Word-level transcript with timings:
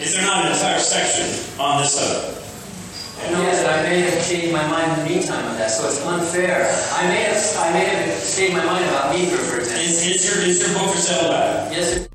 Is 0.00 0.14
there 0.14 0.24
not 0.24 0.46
an 0.46 0.52
entire 0.52 0.78
section 0.78 1.28
on 1.60 1.82
this 1.82 1.92
subject? 1.92 2.40
No, 3.30 3.44
but 3.44 3.66
I 3.68 3.82
may 3.82 4.00
have 4.00 4.26
changed 4.26 4.50
my 4.50 4.66
mind 4.66 4.92
in 4.92 5.04
the 5.04 5.10
meantime 5.14 5.44
on 5.44 5.58
that, 5.58 5.70
so 5.70 5.86
it's 5.88 6.00
unfair. 6.06 6.64
I 6.94 7.06
may 7.06 7.24
have, 7.24 7.36
I 7.58 7.72
may 7.74 7.84
have 7.84 8.34
changed 8.34 8.56
my 8.56 8.64
mind 8.64 8.86
about 8.86 9.14
Meeker, 9.14 9.36
for 9.36 9.58
example. 9.58 9.84
Is, 9.84 10.06
is 10.06 10.24
your 10.24 10.42
is 10.42 10.58
your 10.58 10.72
book 10.72 10.94
for 10.94 10.98
sale 10.98 11.28
back? 11.28 11.70
Yes, 11.70 11.92
sir. 11.92 12.08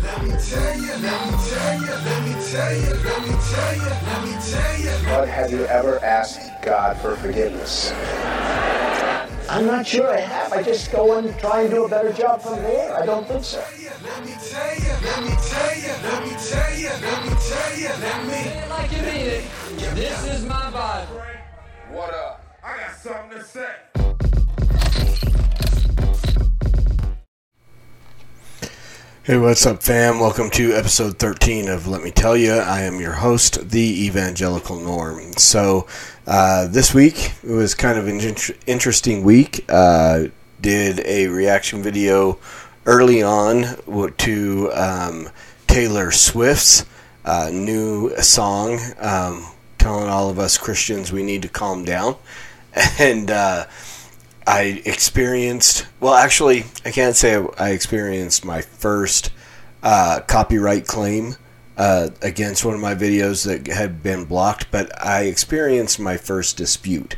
Let 0.00 0.22
me 0.22 0.30
tell 0.40 0.80
you, 0.80 0.92
let 1.04 1.20
me 1.28 1.36
tell 1.44 1.80
you, 1.80 1.92
let 2.00 2.20
me 2.24 2.32
tell 2.48 2.72
you, 2.72 2.92
let 3.04 3.20
me 3.20 3.34
tell 3.44 3.76
you, 3.76 3.84
let 3.84 4.24
me 4.24 4.32
tell 4.40 4.80
you. 4.80 5.04
But 5.04 5.28
have 5.28 5.50
you 5.50 5.66
ever 5.66 6.02
asked 6.02 6.40
God 6.64 6.96
for 6.96 7.14
forgiveness? 7.16 7.92
I'm 9.48 9.66
not 9.66 9.86
sure 9.86 10.08
I 10.10 10.20
have. 10.20 10.52
I 10.54 10.62
just 10.62 10.90
go 10.90 11.18
and 11.18 11.38
try 11.38 11.62
and 11.62 11.70
do 11.70 11.84
a 11.84 11.88
better 11.88 12.12
job 12.12 12.40
from 12.40 12.56
there. 12.62 12.96
I 12.96 13.04
don't 13.04 13.28
think 13.28 13.44
so. 13.44 13.58
Let 13.58 14.24
me 14.24 14.32
tell 14.40 14.74
you, 14.74 14.88
let 15.02 15.22
me 15.22 15.36
tell 15.36 15.76
you, 15.76 15.88
let 16.02 16.24
me 16.24 16.36
tell 16.48 16.74
you, 16.74 16.88
let 16.88 17.24
me 17.24 17.36
tell 17.40 17.78
you, 17.78 17.88
let 17.88 18.26
me. 18.26 18.70
like 18.70 18.90
you 18.92 19.02
mean 19.02 19.26
it. 19.26 19.44
This 19.94 20.24
is 20.32 20.46
my 20.46 20.70
Bible. 20.70 21.20
What 21.90 22.14
up? 22.14 22.42
I 22.64 22.78
got 22.78 22.96
something 22.96 23.38
to 23.38 23.44
say. 23.44 23.74
Hey, 29.24 29.38
what's 29.38 29.64
up, 29.64 29.82
fam? 29.82 30.20
Welcome 30.20 30.50
to 30.50 30.74
episode 30.74 31.18
13 31.18 31.68
of 31.68 31.86
Let 31.86 32.02
Me 32.02 32.10
Tell 32.10 32.36
You. 32.36 32.52
I 32.52 32.82
am 32.82 33.00
your 33.00 33.12
host, 33.14 33.70
the 33.70 34.04
Evangelical 34.04 34.78
Norm. 34.78 35.32
So, 35.38 35.86
uh, 36.26 36.66
this 36.66 36.94
week 36.94 37.32
it 37.42 37.50
was 37.50 37.74
kind 37.74 37.98
of 37.98 38.08
an 38.08 38.20
int- 38.20 38.50
interesting 38.66 39.22
week. 39.22 39.64
Uh, 39.68 40.26
did 40.60 41.00
a 41.00 41.26
reaction 41.28 41.82
video 41.82 42.38
early 42.86 43.22
on 43.22 43.64
to 44.16 44.70
um, 44.72 45.28
Taylor 45.66 46.10
Swift's 46.10 46.86
uh, 47.24 47.50
new 47.52 48.14
song, 48.16 48.80
um, 48.98 49.46
telling 49.78 50.08
all 50.08 50.30
of 50.30 50.38
us 50.38 50.56
Christians 50.56 51.12
we 51.12 51.22
need 51.22 51.42
to 51.42 51.48
calm 51.48 51.84
down. 51.84 52.16
And, 52.98 53.30
uh, 53.30 53.66
I 54.46 54.82
experienced, 54.84 55.86
well, 56.00 56.14
actually, 56.14 56.64
I 56.84 56.90
can't 56.90 57.16
say 57.16 57.42
I 57.58 57.70
experienced 57.70 58.44
my 58.44 58.60
first 58.60 59.30
uh, 59.82 60.20
copyright 60.26 60.86
claim 60.86 61.36
uh, 61.76 62.10
against 62.22 62.64
one 62.64 62.74
of 62.74 62.80
my 62.80 62.94
videos 62.94 63.44
that 63.46 63.66
had 63.72 64.02
been 64.02 64.24
blocked, 64.24 64.70
but 64.70 64.90
I 65.04 65.22
experienced 65.24 65.98
my 65.98 66.16
first 66.16 66.56
dispute. 66.56 67.16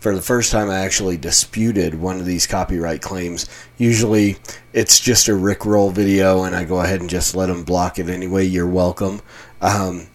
For 0.00 0.14
the 0.14 0.22
first 0.22 0.52
time, 0.52 0.70
I 0.70 0.78
actually 0.78 1.16
disputed 1.16 1.96
one 1.96 2.20
of 2.20 2.24
these 2.24 2.46
copyright 2.46 3.02
claims. 3.02 3.46
Usually, 3.78 4.36
it's 4.72 5.00
just 5.00 5.26
a 5.26 5.32
Rickroll 5.32 5.92
video, 5.92 6.44
and 6.44 6.54
I 6.54 6.64
go 6.64 6.80
ahead 6.80 7.00
and 7.00 7.10
just 7.10 7.34
let 7.34 7.46
them 7.46 7.64
block 7.64 7.98
it 7.98 8.08
anyway. 8.08 8.44
You're 8.44 8.68
welcome. 8.68 9.20
Um, 9.60 10.06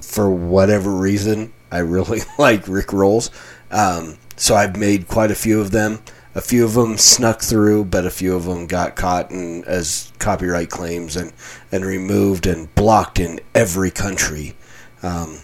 for 0.00 0.28
whatever 0.28 0.90
reason, 0.90 1.52
I 1.70 1.78
really 1.78 2.22
like 2.38 2.66
Rick 2.66 2.92
Rolls. 2.92 3.30
Um, 3.70 4.18
so 4.36 4.56
I've 4.56 4.76
made 4.76 5.06
quite 5.06 5.30
a 5.30 5.36
few 5.36 5.60
of 5.60 5.70
them. 5.70 6.00
A 6.34 6.40
few 6.40 6.64
of 6.64 6.74
them 6.74 6.98
snuck 6.98 7.42
through, 7.42 7.86
but 7.86 8.06
a 8.06 8.10
few 8.10 8.36
of 8.36 8.44
them 8.44 8.66
got 8.66 8.96
caught 8.96 9.30
in, 9.30 9.64
as 9.64 10.12
copyright 10.18 10.70
claims 10.70 11.16
and, 11.16 11.32
and 11.72 11.84
removed 11.84 12.46
and 12.46 12.72
blocked 12.74 13.18
in 13.18 13.40
every 13.54 13.90
country. 13.90 14.54
Um, 15.02 15.40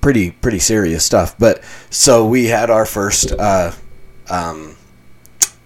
pretty 0.00 0.32
pretty 0.32 0.58
serious 0.58 1.04
stuff. 1.04 1.34
But 1.38 1.62
so 1.88 2.26
we 2.26 2.46
had 2.46 2.68
our 2.68 2.84
first 2.84 3.32
uh, 3.32 3.72
um, 4.28 4.76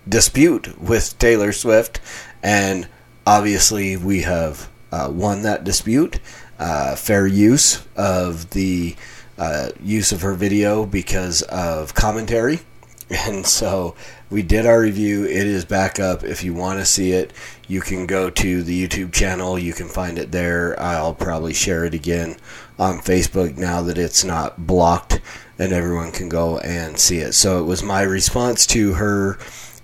dispute 0.08 0.80
with 0.80 1.18
Taylor 1.18 1.50
Swift, 1.50 2.00
and 2.42 2.86
obviously 3.26 3.96
we 3.96 4.22
have 4.22 4.70
uh, 4.92 5.10
won 5.12 5.42
that 5.42 5.64
dispute. 5.64 6.20
Uh, 6.58 6.94
fair 6.96 7.26
use 7.26 7.86
of 7.96 8.50
the 8.50 8.94
uh, 9.36 9.70
use 9.82 10.12
of 10.12 10.22
her 10.22 10.34
video 10.34 10.86
because 10.86 11.42
of 11.42 11.94
commentary. 11.94 12.60
And 13.26 13.46
so 13.46 13.94
we 14.30 14.42
did 14.42 14.66
our 14.66 14.80
review. 14.80 15.24
It 15.24 15.46
is 15.46 15.64
back 15.64 16.00
up. 16.00 16.24
If 16.24 16.42
you 16.42 16.54
want 16.54 16.80
to 16.80 16.84
see 16.84 17.12
it, 17.12 17.32
you 17.68 17.80
can 17.80 18.06
go 18.06 18.30
to 18.30 18.62
the 18.62 18.86
YouTube 18.86 19.12
channel. 19.12 19.58
You 19.58 19.72
can 19.72 19.88
find 19.88 20.18
it 20.18 20.32
there. 20.32 20.78
I'll 20.80 21.14
probably 21.14 21.54
share 21.54 21.84
it 21.84 21.94
again 21.94 22.36
on 22.78 22.98
Facebook 22.98 23.56
now 23.56 23.82
that 23.82 23.96
it's 23.98 24.24
not 24.24 24.66
blocked 24.66 25.20
and 25.58 25.72
everyone 25.72 26.12
can 26.12 26.28
go 26.28 26.58
and 26.58 26.98
see 26.98 27.18
it. 27.18 27.32
So 27.32 27.60
it 27.60 27.64
was 27.64 27.82
my 27.82 28.02
response 28.02 28.66
to 28.68 28.94
her 28.94 29.38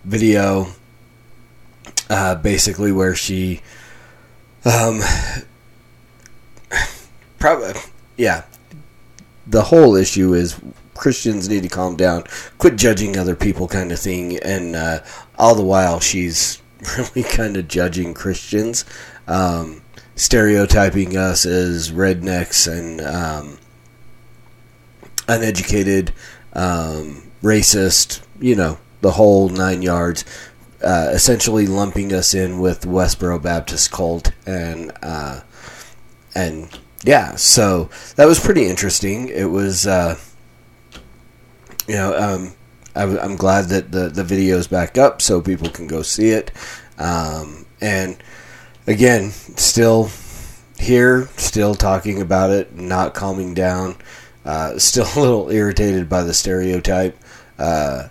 video, 0.04 0.66
uh, 2.10 2.34
basically 2.34 2.92
where 2.92 3.14
she, 3.14 3.62
um, 4.64 5.00
probably, 7.38 7.80
yeah, 8.16 8.42
the 9.46 9.62
whole 9.62 9.96
issue 9.96 10.34
is 10.34 10.60
Christians 11.02 11.48
need 11.48 11.64
to 11.64 11.68
calm 11.68 11.96
down, 11.96 12.22
quit 12.58 12.76
judging 12.76 13.18
other 13.18 13.34
people, 13.34 13.66
kind 13.66 13.90
of 13.90 13.98
thing. 13.98 14.38
And 14.38 14.76
uh, 14.76 15.02
all 15.36 15.56
the 15.56 15.64
while, 15.64 15.98
she's 15.98 16.62
really 16.96 17.24
kind 17.24 17.56
of 17.56 17.66
judging 17.66 18.14
Christians, 18.14 18.84
um, 19.26 19.82
stereotyping 20.14 21.16
us 21.16 21.44
as 21.44 21.90
rednecks 21.90 22.72
and 22.72 23.00
um, 23.00 23.58
uneducated, 25.26 26.12
um, 26.52 27.32
racist, 27.42 28.24
you 28.38 28.54
know, 28.54 28.78
the 29.00 29.10
whole 29.10 29.48
nine 29.48 29.82
yards. 29.82 30.24
Uh, 30.84 31.10
essentially 31.12 31.66
lumping 31.66 32.12
us 32.12 32.34
in 32.34 32.58
with 32.58 32.82
Westboro 32.82 33.40
Baptist 33.40 33.92
cult 33.92 34.32
and 34.46 34.90
uh, 35.00 35.40
and 36.34 36.76
yeah, 37.04 37.36
so 37.36 37.88
that 38.16 38.26
was 38.26 38.40
pretty 38.40 38.66
interesting. 38.66 39.28
It 39.28 39.44
was, 39.44 39.86
uh, 39.86 40.18
you 41.92 41.98
know, 41.98 42.16
um, 42.16 42.54
I, 42.96 43.02
am 43.02 43.36
glad 43.36 43.66
that 43.66 43.92
the 43.92 44.08
the 44.08 44.24
video's 44.24 44.66
back 44.66 44.96
up 44.96 45.20
so 45.20 45.42
people 45.42 45.68
can 45.68 45.86
go 45.86 46.00
see 46.00 46.30
it. 46.30 46.50
Um, 46.96 47.66
and 47.82 48.16
again, 48.86 49.30
still 49.30 50.08
here, 50.78 51.28
still 51.36 51.74
talking 51.74 52.22
about 52.22 52.48
it, 52.48 52.74
not 52.74 53.12
calming 53.12 53.52
down. 53.52 53.96
Uh, 54.42 54.78
still 54.78 55.04
a 55.04 55.20
little 55.20 55.50
irritated 55.50 56.08
by 56.08 56.22
the 56.22 56.32
stereotype. 56.32 57.14
Uh, 57.58 58.08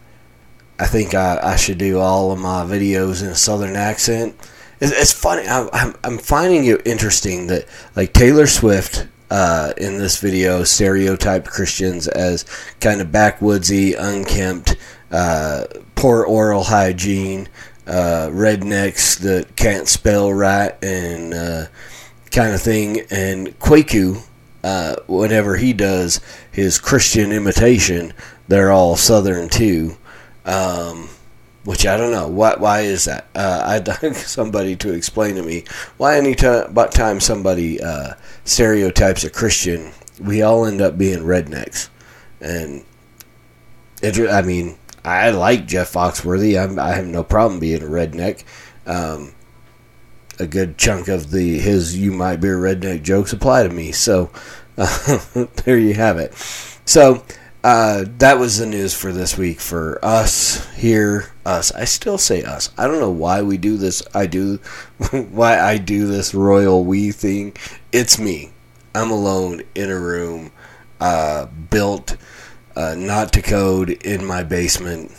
I 0.77 0.85
think 0.85 1.15
I, 1.15 1.39
I 1.41 1.55
should 1.55 1.79
do 1.79 1.97
all 1.97 2.31
of 2.31 2.37
my 2.37 2.63
videos 2.63 3.23
in 3.23 3.29
a 3.29 3.35
southern 3.35 3.75
accent 3.75 4.35
it's, 4.81 5.13
funny. 5.13 5.47
I'm 5.47 5.95
I'm 6.03 6.17
finding 6.17 6.65
it 6.65 6.81
interesting 6.85 7.47
that 7.47 7.67
like 7.95 8.13
Taylor 8.13 8.47
Swift 8.47 9.07
uh, 9.31 9.71
in 9.77 9.97
this 9.97 10.19
video 10.19 10.63
stereotyped 10.65 11.47
Christians 11.47 12.07
as 12.09 12.43
kind 12.81 12.99
of 12.99 13.07
backwoodsy, 13.07 13.95
unkempt, 13.97 14.75
uh, 15.09 15.65
poor 15.95 16.23
oral 16.25 16.63
hygiene, 16.63 17.47
uh, 17.87 18.27
rednecks 18.29 19.17
that 19.19 19.55
can't 19.55 19.87
spell 19.87 20.31
right, 20.33 20.75
and 20.83 21.33
uh, 21.33 21.65
kind 22.29 22.53
of 22.53 22.61
thing. 22.61 23.03
And 23.09 23.57
Kwaku, 23.57 24.21
uh, 24.65 24.97
whenever 25.07 25.55
he 25.55 25.71
does 25.71 26.19
his 26.51 26.77
Christian 26.77 27.31
imitation, 27.31 28.13
they're 28.49 28.71
all 28.71 28.97
Southern 28.97 29.47
too. 29.47 29.95
Um, 30.43 31.07
which 31.63 31.85
I 31.85 31.97
don't 31.97 32.11
know. 32.11 32.27
Why, 32.27 32.55
why 32.55 32.81
is 32.81 33.05
that? 33.05 33.27
Uh, 33.35 33.63
I'd 33.65 33.87
like 33.87 34.15
somebody 34.15 34.75
to 34.77 34.93
explain 34.93 35.35
to 35.35 35.43
me 35.43 35.65
why 35.97 36.17
any 36.17 36.35
time 36.35 37.19
somebody 37.19 37.81
uh, 37.81 38.13
stereotypes 38.45 39.23
a 39.23 39.29
Christian, 39.29 39.91
we 40.19 40.41
all 40.41 40.65
end 40.65 40.81
up 40.81 40.97
being 40.97 41.19
rednecks. 41.19 41.89
And 42.39 42.83
it, 44.01 44.19
I 44.29 44.41
mean, 44.41 44.77
I 45.03 45.31
like 45.31 45.67
Jeff 45.67 45.93
Foxworthy. 45.93 46.61
I'm, 46.61 46.79
i 46.79 46.93
have 46.93 47.07
no 47.07 47.23
problem 47.23 47.59
being 47.59 47.83
a 47.83 47.87
redneck. 47.87 48.43
Um, 48.85 49.33
a 50.39 50.47
good 50.47 50.77
chunk 50.77 51.07
of 51.07 51.29
the 51.29 51.59
his 51.59 51.95
"you 51.97 52.11
might 52.11 52.37
be 52.37 52.47
a 52.47 52.51
redneck" 52.51 53.03
jokes 53.03 53.31
apply 53.31 53.63
to 53.63 53.69
me. 53.69 53.91
So 53.91 54.31
uh, 54.77 55.45
there 55.65 55.77
you 55.77 55.93
have 55.93 56.17
it. 56.17 56.33
So 56.85 57.23
uh, 57.63 58.05
that 58.17 58.39
was 58.39 58.57
the 58.57 58.65
news 58.65 58.93
for 58.93 59.11
this 59.11 59.37
week 59.37 59.59
for 59.59 60.03
us 60.03 60.67
here. 60.75 61.27
Us. 61.45 61.71
I 61.71 61.85
still 61.85 62.17
say 62.17 62.43
us. 62.43 62.71
I 62.77 62.87
don't 62.87 62.99
know 62.99 63.11
why 63.11 63.41
we 63.41 63.57
do 63.57 63.77
this. 63.77 64.01
I 64.13 64.25
do 64.25 64.57
why 65.11 65.59
I 65.59 65.77
do 65.77 66.07
this 66.07 66.33
royal 66.33 66.83
we 66.83 67.11
thing. 67.11 67.55
It's 67.91 68.19
me. 68.19 68.51
I'm 68.93 69.11
alone 69.11 69.61
in 69.75 69.89
a 69.89 69.99
room, 69.99 70.51
uh, 70.99 71.45
built 71.45 72.17
uh, 72.75 72.95
not 72.97 73.31
to 73.33 73.41
code 73.41 73.89
in 73.89 74.25
my 74.25 74.43
basement. 74.43 75.11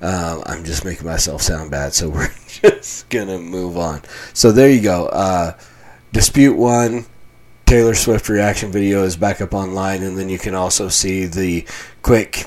Uh, 0.00 0.42
I'm 0.44 0.64
just 0.64 0.84
making 0.84 1.06
myself 1.06 1.42
sound 1.42 1.70
bad, 1.70 1.94
so 1.94 2.08
we're 2.10 2.32
just 2.46 3.08
gonna 3.08 3.38
move 3.38 3.78
on. 3.78 4.02
So 4.34 4.52
there 4.52 4.70
you 4.70 4.82
go. 4.82 5.06
Uh, 5.06 5.56
dispute 6.12 6.56
one 6.56 7.06
Taylor 7.66 7.94
Swift 7.94 8.28
reaction 8.28 8.70
video 8.70 9.02
is 9.02 9.16
back 9.16 9.40
up 9.40 9.52
online, 9.52 10.04
and 10.04 10.16
then 10.16 10.28
you 10.28 10.38
can 10.38 10.54
also 10.54 10.88
see 10.88 11.26
the 11.26 11.66
quick, 12.00 12.44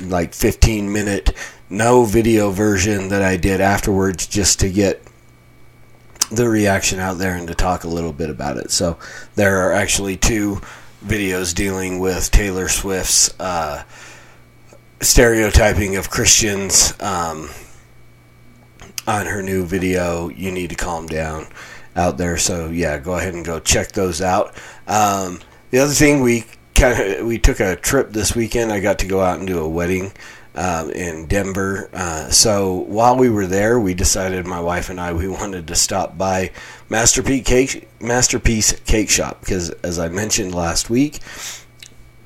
like 0.00 0.34
15 0.34 0.92
minute, 0.92 1.32
no 1.70 2.04
video 2.04 2.50
version 2.50 3.08
that 3.10 3.22
I 3.22 3.36
did 3.36 3.60
afterwards 3.60 4.26
just 4.26 4.58
to 4.60 4.68
get 4.68 5.00
the 6.32 6.48
reaction 6.48 6.98
out 6.98 7.18
there 7.18 7.36
and 7.36 7.46
to 7.46 7.54
talk 7.54 7.84
a 7.84 7.88
little 7.88 8.12
bit 8.12 8.28
about 8.28 8.56
it. 8.56 8.72
So 8.72 8.98
there 9.36 9.58
are 9.60 9.72
actually 9.72 10.16
two 10.16 10.60
videos 11.04 11.54
dealing 11.54 12.00
with 12.00 12.32
Taylor 12.32 12.66
Swift's 12.66 13.38
uh, 13.38 13.84
stereotyping 15.00 15.94
of 15.94 16.10
Christians 16.10 16.92
um, 17.00 17.50
on 19.06 19.26
her 19.26 19.44
new 19.44 19.64
video. 19.64 20.28
You 20.28 20.50
need 20.50 20.70
to 20.70 20.76
calm 20.76 21.06
down 21.06 21.46
out 21.96 22.18
there. 22.18 22.36
So 22.36 22.68
yeah, 22.68 22.98
go 22.98 23.14
ahead 23.16 23.34
and 23.34 23.44
go 23.44 23.58
check 23.58 23.92
those 23.92 24.20
out. 24.20 24.54
Um, 24.86 25.40
the 25.70 25.80
other 25.80 25.92
thing 25.92 26.20
we 26.20 26.44
kind 26.74 27.00
of 27.00 27.26
we 27.26 27.38
took 27.38 27.58
a 27.60 27.76
trip 27.76 28.12
this 28.12 28.36
weekend. 28.36 28.72
I 28.72 28.80
got 28.80 29.00
to 29.00 29.06
go 29.06 29.20
out 29.20 29.38
and 29.38 29.48
do 29.48 29.58
a 29.58 29.68
wedding 29.68 30.12
um, 30.54 30.90
in 30.90 31.26
Denver. 31.26 31.88
Uh, 31.92 32.30
so 32.30 32.72
while 32.74 33.16
we 33.16 33.30
were 33.30 33.46
there, 33.46 33.78
we 33.78 33.94
decided 33.94 34.46
my 34.46 34.60
wife 34.60 34.88
and 34.90 35.00
I 35.00 35.12
we 35.12 35.28
wanted 35.28 35.66
to 35.68 35.74
stop 35.74 36.16
by 36.16 36.52
Masterpiece 36.88 37.46
Cake 37.46 37.88
Masterpiece 38.00 38.72
Cakeshop 38.80 39.40
because, 39.40 39.70
as 39.70 39.98
I 39.98 40.08
mentioned 40.08 40.54
last 40.54 40.90
week, 40.90 41.20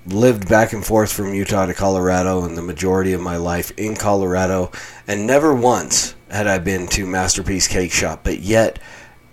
lived 0.06 0.48
back 0.48 0.72
and 0.72 0.84
forth 0.84 1.12
from 1.12 1.34
Utah 1.34 1.66
to 1.66 1.74
Colorado, 1.74 2.44
and 2.44 2.56
the 2.56 2.62
majority 2.62 3.12
of 3.12 3.20
my 3.20 3.36
life 3.36 3.70
in 3.76 3.96
Colorado, 3.96 4.70
and 5.06 5.26
never 5.26 5.54
once 5.54 6.14
had 6.30 6.46
I 6.46 6.58
been 6.58 6.86
to 6.88 7.06
Masterpiece 7.06 7.68
Cakeshop, 7.68 8.20
but 8.22 8.40
yet 8.40 8.78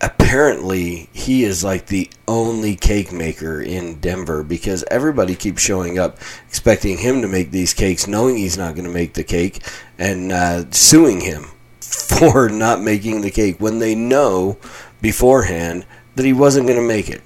apparently 0.01 1.09
he 1.13 1.43
is 1.43 1.63
like 1.63 1.87
the 1.87 2.09
only 2.27 2.75
cake 2.75 3.11
maker 3.11 3.61
in 3.61 3.99
Denver 3.99 4.43
because 4.43 4.83
everybody 4.91 5.35
keeps 5.35 5.61
showing 5.61 5.97
up 5.97 6.17
expecting 6.47 6.97
him 6.97 7.21
to 7.21 7.27
make 7.27 7.51
these 7.51 7.73
cakes, 7.73 8.07
knowing 8.07 8.37
he's 8.37 8.57
not 8.57 8.75
going 8.75 8.85
to 8.85 8.93
make 8.93 9.13
the 9.13 9.23
cake, 9.23 9.63
and 9.97 10.31
uh, 10.31 10.69
suing 10.71 11.21
him 11.21 11.45
for 11.81 12.49
not 12.49 12.81
making 12.81 13.21
the 13.21 13.31
cake 13.31 13.59
when 13.59 13.79
they 13.79 13.95
know 13.95 14.57
beforehand 15.01 15.85
that 16.15 16.25
he 16.25 16.33
wasn't 16.33 16.67
going 16.67 16.79
to 16.79 16.87
make 16.87 17.09
it. 17.09 17.21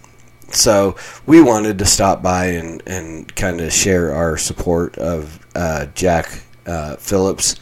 So 0.53 0.95
we 1.25 1.41
wanted 1.41 1.79
to 1.79 1.85
stop 1.85 2.21
by 2.21 2.47
and, 2.47 2.83
and 2.85 3.33
kind 3.35 3.61
of 3.61 3.71
share 3.71 4.13
our 4.13 4.37
support 4.37 4.97
of 4.97 5.39
uh, 5.55 5.85
Jack 5.95 6.43
uh, 6.65 6.97
Phillips 6.97 7.55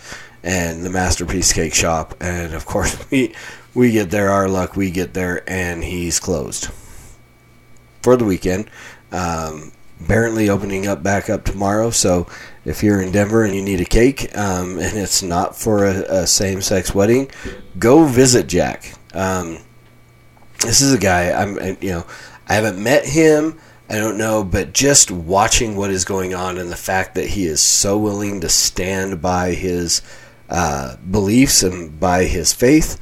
and 0.44 0.84
the 0.84 0.90
Masterpiece 0.90 1.54
Cakeshop, 1.54 2.14
and 2.20 2.54
of 2.54 2.66
course 2.66 2.98
we 3.12 3.36
we 3.74 3.92
get 3.92 4.10
there, 4.10 4.30
our 4.30 4.48
luck, 4.48 4.76
we 4.76 4.92
get 4.92 5.14
there, 5.14 5.48
and 5.50 5.84
he's 5.84 6.20
closed 6.20 6.70
for 8.02 8.16
the 8.16 8.26
weekend. 8.26 8.70
Um, 9.12 9.72
apparently 10.04 10.50
opening 10.50 10.88
up 10.88 11.04
back 11.04 11.30
up 11.30 11.44
tomorrow. 11.44 11.90
So 11.90 12.28
if 12.66 12.84
you're 12.84 13.02
in 13.02 13.12
Denver 13.12 13.44
and 13.44 13.54
you 13.54 13.62
need 13.62 13.82
a 13.82 13.86
cake, 13.86 14.36
um, 14.38 14.80
and 14.80 14.98
it's 14.98 15.22
not 15.22 15.56
for 15.56 15.86
a, 15.86 16.22
a 16.22 16.28
same-sex 16.28 16.94
wedding, 16.94 17.30
go 17.78 18.06
visit 18.06 18.48
Jack. 18.48 18.94
Um, 19.14 19.60
this 20.62 20.82
is 20.82 20.94
a 20.94 21.00
guy 21.00 21.32
I'm, 21.32 21.58
you 21.82 21.92
know, 21.92 22.06
I 22.48 22.56
haven't 22.56 22.82
met 22.82 23.06
him. 23.06 23.60
I 23.90 23.96
don't 23.96 24.18
know, 24.18 24.44
but 24.44 24.74
just 24.74 25.10
watching 25.10 25.76
what 25.76 25.90
is 25.90 26.06
going 26.06 26.36
on 26.36 26.60
and 26.60 26.72
the 26.72 26.76
fact 26.76 27.16
that 27.16 27.26
he 27.26 27.46
is 27.46 27.60
so 27.60 27.98
willing 27.98 28.42
to 28.42 28.50
stand 28.50 29.20
by 29.20 29.54
his 29.54 30.04
uh, 30.48 30.98
beliefs 30.98 31.64
and 31.64 32.00
by 32.00 32.26
his 32.26 32.54
faith 32.54 33.00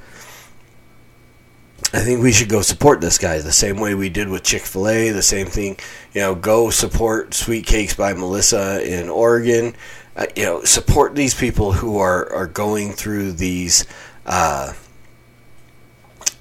I 1.93 2.01
think 2.01 2.21
we 2.21 2.33
should 2.33 2.49
go 2.49 2.61
support 2.61 2.99
this 2.99 3.17
guy 3.17 3.39
the 3.39 3.51
same 3.53 3.79
way 3.79 3.95
we 3.95 4.09
did 4.09 4.27
with 4.27 4.43
Chick 4.43 4.63
fil 4.63 4.89
A, 4.89 5.09
the 5.11 5.21
same 5.21 5.47
thing. 5.47 5.77
You 6.13 6.21
know, 6.21 6.35
go 6.35 6.69
support 6.69 7.33
Sweet 7.33 7.65
Cakes 7.65 7.95
by 7.95 8.13
Melissa 8.13 8.83
in 8.83 9.07
Oregon. 9.07 9.73
Uh, 10.15 10.25
you 10.35 10.43
know, 10.43 10.63
support 10.63 11.15
these 11.15 11.33
people 11.33 11.71
who 11.71 11.97
are, 11.97 12.29
are 12.33 12.47
going 12.47 12.91
through 12.91 13.31
these 13.33 13.85
uh, 14.25 14.73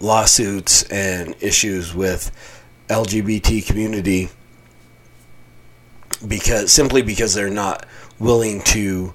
lawsuits 0.01 0.83
and 0.85 1.37
issues 1.41 1.95
with 1.95 2.33
LGBT 2.89 3.65
community 3.67 4.31
because 6.27 6.73
simply 6.73 7.03
because 7.03 7.35
they're 7.35 7.51
not 7.51 7.87
willing 8.19 8.63
to 8.63 9.15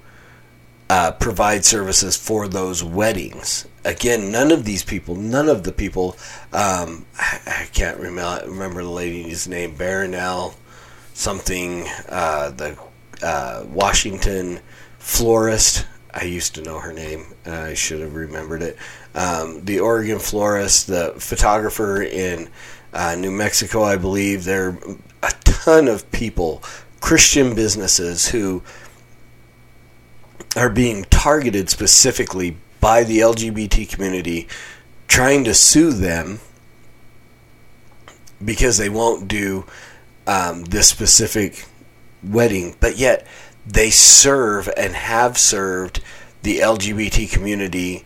uh, 0.88 1.12
provide 1.12 1.64
services 1.64 2.16
for 2.16 2.48
those 2.48 2.82
weddings. 2.82 3.66
Again, 3.84 4.30
none 4.30 4.52
of 4.52 4.64
these 4.64 4.84
people, 4.84 5.16
none 5.16 5.48
of 5.48 5.64
the 5.64 5.72
people, 5.72 6.16
um, 6.52 7.04
I, 7.18 7.40
I, 7.46 7.68
can't 7.72 7.98
remember, 7.98 8.48
remember 8.48 8.82
the 8.82 8.88
lady's 8.88 9.48
name, 9.48 9.76
Barronelle 9.76 10.54
something, 11.14 11.86
uh, 12.08 12.50
the 12.50 12.78
uh, 13.22 13.64
Washington 13.68 14.60
florist. 14.98 15.86
I 16.14 16.24
used 16.24 16.54
to 16.56 16.62
know 16.62 16.78
her 16.78 16.92
name. 16.92 17.26
I 17.46 17.74
should 17.74 18.00
have 18.00 18.14
remembered 18.14 18.62
it. 18.62 18.76
Um, 19.14 19.64
the 19.64 19.80
Oregon 19.80 20.18
florist, 20.18 20.86
the 20.86 21.14
photographer 21.18 22.02
in 22.02 22.50
uh, 22.92 23.14
New 23.14 23.30
Mexico, 23.30 23.82
I 23.82 23.96
believe. 23.96 24.44
There 24.44 24.68
are 24.68 24.78
a 25.22 25.32
ton 25.44 25.88
of 25.88 26.10
people, 26.12 26.62
Christian 27.00 27.54
businesses, 27.54 28.28
who 28.28 28.62
are 30.56 30.68
being 30.68 31.04
targeted 31.04 31.70
specifically 31.70 32.56
by 32.82 33.04
the 33.04 33.20
LGBT 33.20 33.88
community, 33.88 34.48
trying 35.06 35.44
to 35.44 35.54
sue 35.54 35.92
them 35.92 36.40
because 38.44 38.76
they 38.76 38.88
won't 38.88 39.28
do 39.28 39.64
um, 40.26 40.64
this 40.64 40.88
specific 40.88 41.64
wedding, 42.24 42.74
but 42.80 42.98
yet 42.98 43.24
they 43.64 43.88
serve 43.88 44.68
and 44.76 44.94
have 44.94 45.38
served 45.38 46.02
the 46.42 46.58
LGBT 46.58 47.30
community 47.30 48.04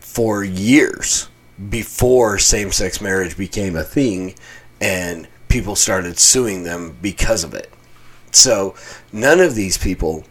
for 0.00 0.42
years 0.42 1.28
before 1.70 2.38
same 2.38 2.72
sex 2.72 3.00
marriage 3.00 3.36
became 3.36 3.76
a 3.76 3.84
thing 3.84 4.34
and 4.80 5.28
people 5.46 5.76
started 5.76 6.18
suing 6.18 6.64
them 6.64 6.96
because 7.00 7.44
of 7.44 7.54
it. 7.54 7.72
So 8.32 8.74
none 9.12 9.38
of 9.38 9.54
these 9.54 9.78
people 9.78 10.24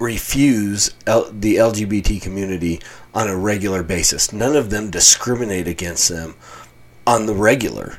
refuse 0.00 0.94
L- 1.06 1.30
the 1.32 1.56
LGBT 1.56 2.20
community 2.20 2.80
on 3.14 3.28
a 3.28 3.36
regular 3.36 3.82
basis. 3.82 4.32
None 4.32 4.56
of 4.56 4.70
them 4.70 4.90
discriminate 4.90 5.68
against 5.68 6.08
them 6.08 6.34
on 7.06 7.26
the 7.26 7.34
regular. 7.34 7.98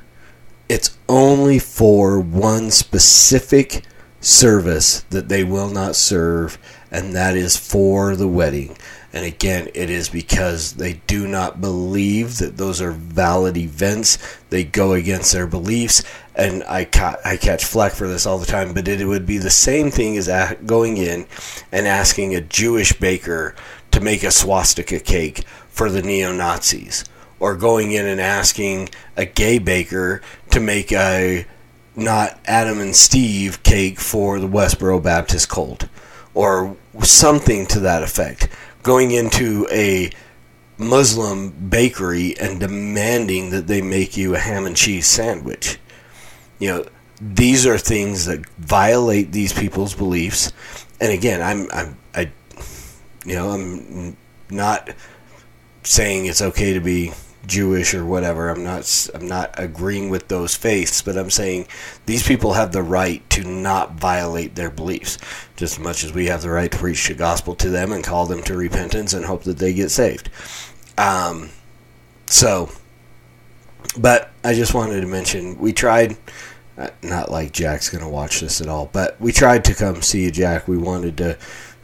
It's 0.68 0.98
only 1.08 1.60
for 1.60 2.20
one 2.20 2.72
specific 2.72 3.84
service 4.20 5.02
that 5.12 5.30
they 5.30 5.44
will 5.44 5.70
not 5.70 5.96
serve, 5.96 6.58
and 6.92 7.16
that 7.16 7.36
is 7.36 7.56
for 7.56 8.16
the 8.16 8.28
wedding. 8.28 8.78
And 9.16 9.24
again, 9.24 9.70
it 9.74 9.90
is 9.90 10.10
because 10.10 10.74
they 10.74 11.00
do 11.08 11.26
not 11.26 11.62
believe 11.62 12.40
that 12.40 12.58
those 12.58 12.82
are 12.82 12.92
valid 12.92 13.56
events. 13.56 14.18
They 14.50 14.66
go 14.66 14.92
against 14.92 15.32
their 15.32 15.48
beliefs. 15.48 16.04
And 16.36 16.66
I, 16.66 16.84
ca- 16.84 17.16
I 17.24 17.38
catch 17.38 17.64
flack 17.64 17.94
for 17.94 18.10
this 18.10 18.26
all 18.26 18.38
the 18.38 18.46
time, 18.46 18.74
but 18.74 18.90
it 18.90 19.08
would 19.08 19.26
be 19.26 19.38
the 19.38 19.50
same 19.50 19.90
thing 19.90 20.18
as 20.18 20.28
going 20.66 20.98
in 20.98 21.28
and 21.72 21.88
asking 21.88 22.36
a 22.36 22.42
Jewish 22.42 22.92
baker 22.92 23.56
to 23.92 24.02
make 24.02 24.22
a 24.22 24.32
swastika 24.32 25.00
cake 25.00 25.46
for 25.70 25.90
the 25.90 26.02
neo 26.02 26.34
Nazis, 26.34 27.06
or 27.40 27.56
going 27.56 27.94
in 27.94 28.06
and 28.06 28.20
asking 28.20 28.90
a 29.16 29.26
gay 29.26 29.60
baker 29.60 30.22
to 30.52 30.60
make 30.60 30.92
a 30.92 31.46
not 31.96 32.38
Adam 32.44 32.82
and 32.82 32.94
Steve 32.94 33.64
cake 33.64 33.98
for 33.98 34.40
the 34.42 34.48
Westboro 34.48 35.02
Baptist 35.02 35.48
cult, 35.48 35.88
or 36.34 36.76
something 37.02 37.66
to 37.68 37.80
that 37.80 38.04
effect 38.04 38.50
going 38.86 39.10
into 39.10 39.68
a 39.72 40.12
Muslim 40.78 41.50
bakery 41.50 42.38
and 42.40 42.60
demanding 42.60 43.50
that 43.50 43.66
they 43.66 43.82
make 43.82 44.16
you 44.16 44.36
a 44.36 44.38
ham 44.38 44.68
and 44.68 44.78
cheese 44.78 45.08
sandwich. 45.08 45.80
You 46.60 46.68
know, 46.68 46.86
these 47.20 47.66
are 47.66 47.80
things 47.80 48.26
that 48.26 48.48
violate 48.60 49.32
these 49.32 49.54
people's 49.54 49.96
beliefs. 49.96 50.54
And 51.02 51.12
again, 51.12 51.42
I'm, 51.42 51.68
I'm, 51.74 51.98
I, 52.14 52.32
you 53.26 53.34
know, 53.34 53.50
I'm 53.50 54.16
not 54.52 54.92
saying 55.82 56.28
it's 56.28 56.44
okay 56.44 56.74
to 56.74 56.80
be 56.80 57.12
Jewish 57.48 57.94
or 57.94 58.06
whatever. 58.06 58.50
I'm 58.50 58.64
not 58.64 59.10
I'm 59.14 59.28
not 59.28 59.54
agreeing 59.58 60.10
with 60.10 60.28
those 60.28 60.56
faiths, 60.56 61.02
but 61.02 61.18
I'm 61.18 61.30
saying 61.30 61.68
these 62.06 62.26
people 62.26 62.54
have 62.54 62.72
the 62.72 62.84
right 62.84 63.28
to 63.32 63.44
not 63.44 63.96
violate 63.96 64.56
their 64.56 64.70
beliefs, 64.70 65.18
just 65.56 65.78
as 65.78 65.84
much 65.84 66.04
as 66.04 66.14
we 66.14 66.28
have 66.28 66.42
the 66.42 66.50
right 66.50 66.72
to 66.72 66.78
preach 66.78 67.08
the 67.08 67.14
gospel 67.14 67.56
to 67.56 67.70
them 67.70 67.92
and 67.92 68.04
call 68.04 68.26
them 68.26 68.44
to 68.44 68.56
repentance 68.58 69.14
and 69.14 69.26
hope 69.26 69.44
that 69.44 69.58
they 69.58 69.74
get 69.74 69.90
saved. 69.90 70.30
Um, 70.98 71.50
so, 72.28 72.70
but 73.98 74.32
I 74.44 74.54
just 74.54 74.74
wanted 74.74 75.02
to 75.02 75.08
mention 75.08 75.58
we 75.58 75.74
tried. 75.74 76.18
Uh, 76.78 76.90
not 77.02 77.32
like 77.32 77.54
Jack's 77.54 77.88
gonna 77.88 78.10
watch 78.10 78.42
this 78.42 78.60
at 78.60 78.68
all, 78.68 78.90
but 78.92 79.20
we 79.22 79.32
tried 79.32 79.64
to 79.64 79.74
come 79.74 80.02
see 80.02 80.26
you, 80.26 80.32
Jack. 80.32 80.68
We 80.68 80.78
wanted 80.78 81.16
to 81.20 81.38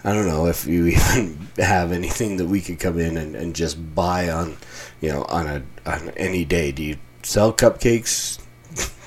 I 0.04 0.14
don't 0.14 0.28
know 0.28 0.48
if 0.48 0.66
you 0.66 0.88
even 0.88 1.48
have 1.58 1.92
anything 1.92 2.38
that 2.38 2.48
we 2.48 2.62
could 2.62 2.80
come 2.80 3.00
in 3.00 3.18
and, 3.18 3.36
and 3.36 3.56
just 3.56 3.96
buy 3.96 4.30
on, 4.30 4.58
you 5.02 5.10
know, 5.10 5.24
on 5.26 5.48
a 5.48 5.64
on 5.86 6.10
any 6.12 6.46
day. 6.46 6.72
Do 6.72 6.84
you 6.84 6.98
sell 7.24 7.52
cupcakes, 7.52 8.40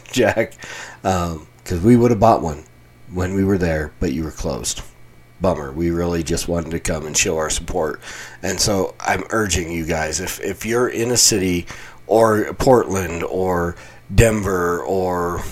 Jack? 0.13 0.55
Because 1.03 1.37
um, 1.79 1.85
we 1.85 1.97
would 1.97 2.11
have 2.11 2.21
bought 2.21 2.43
one 2.43 2.65
when 3.13 3.35
we 3.35 3.45
were 3.45 3.59
there, 3.59 3.93
but 4.01 4.13
you 4.13 4.25
were 4.25 4.31
closed. 4.31 4.83
bummer. 5.41 5.73
We 5.73 5.91
really 5.91 6.23
just 6.23 6.49
wanted 6.49 6.71
to 6.71 6.81
come 6.81 7.07
and 7.07 7.17
show 7.17 7.37
our 7.39 7.51
support. 7.51 8.01
And 8.43 8.61
so 8.61 8.95
I'm 9.01 9.25
urging 9.31 9.71
you 9.71 9.85
guys 9.87 10.21
if 10.21 10.41
if 10.41 10.65
you're 10.67 10.89
in 10.89 11.11
a 11.11 11.17
city 11.17 11.67
or 12.07 12.53
Portland 12.55 13.23
or 13.25 13.77
Denver 14.15 14.81
or 14.83 15.43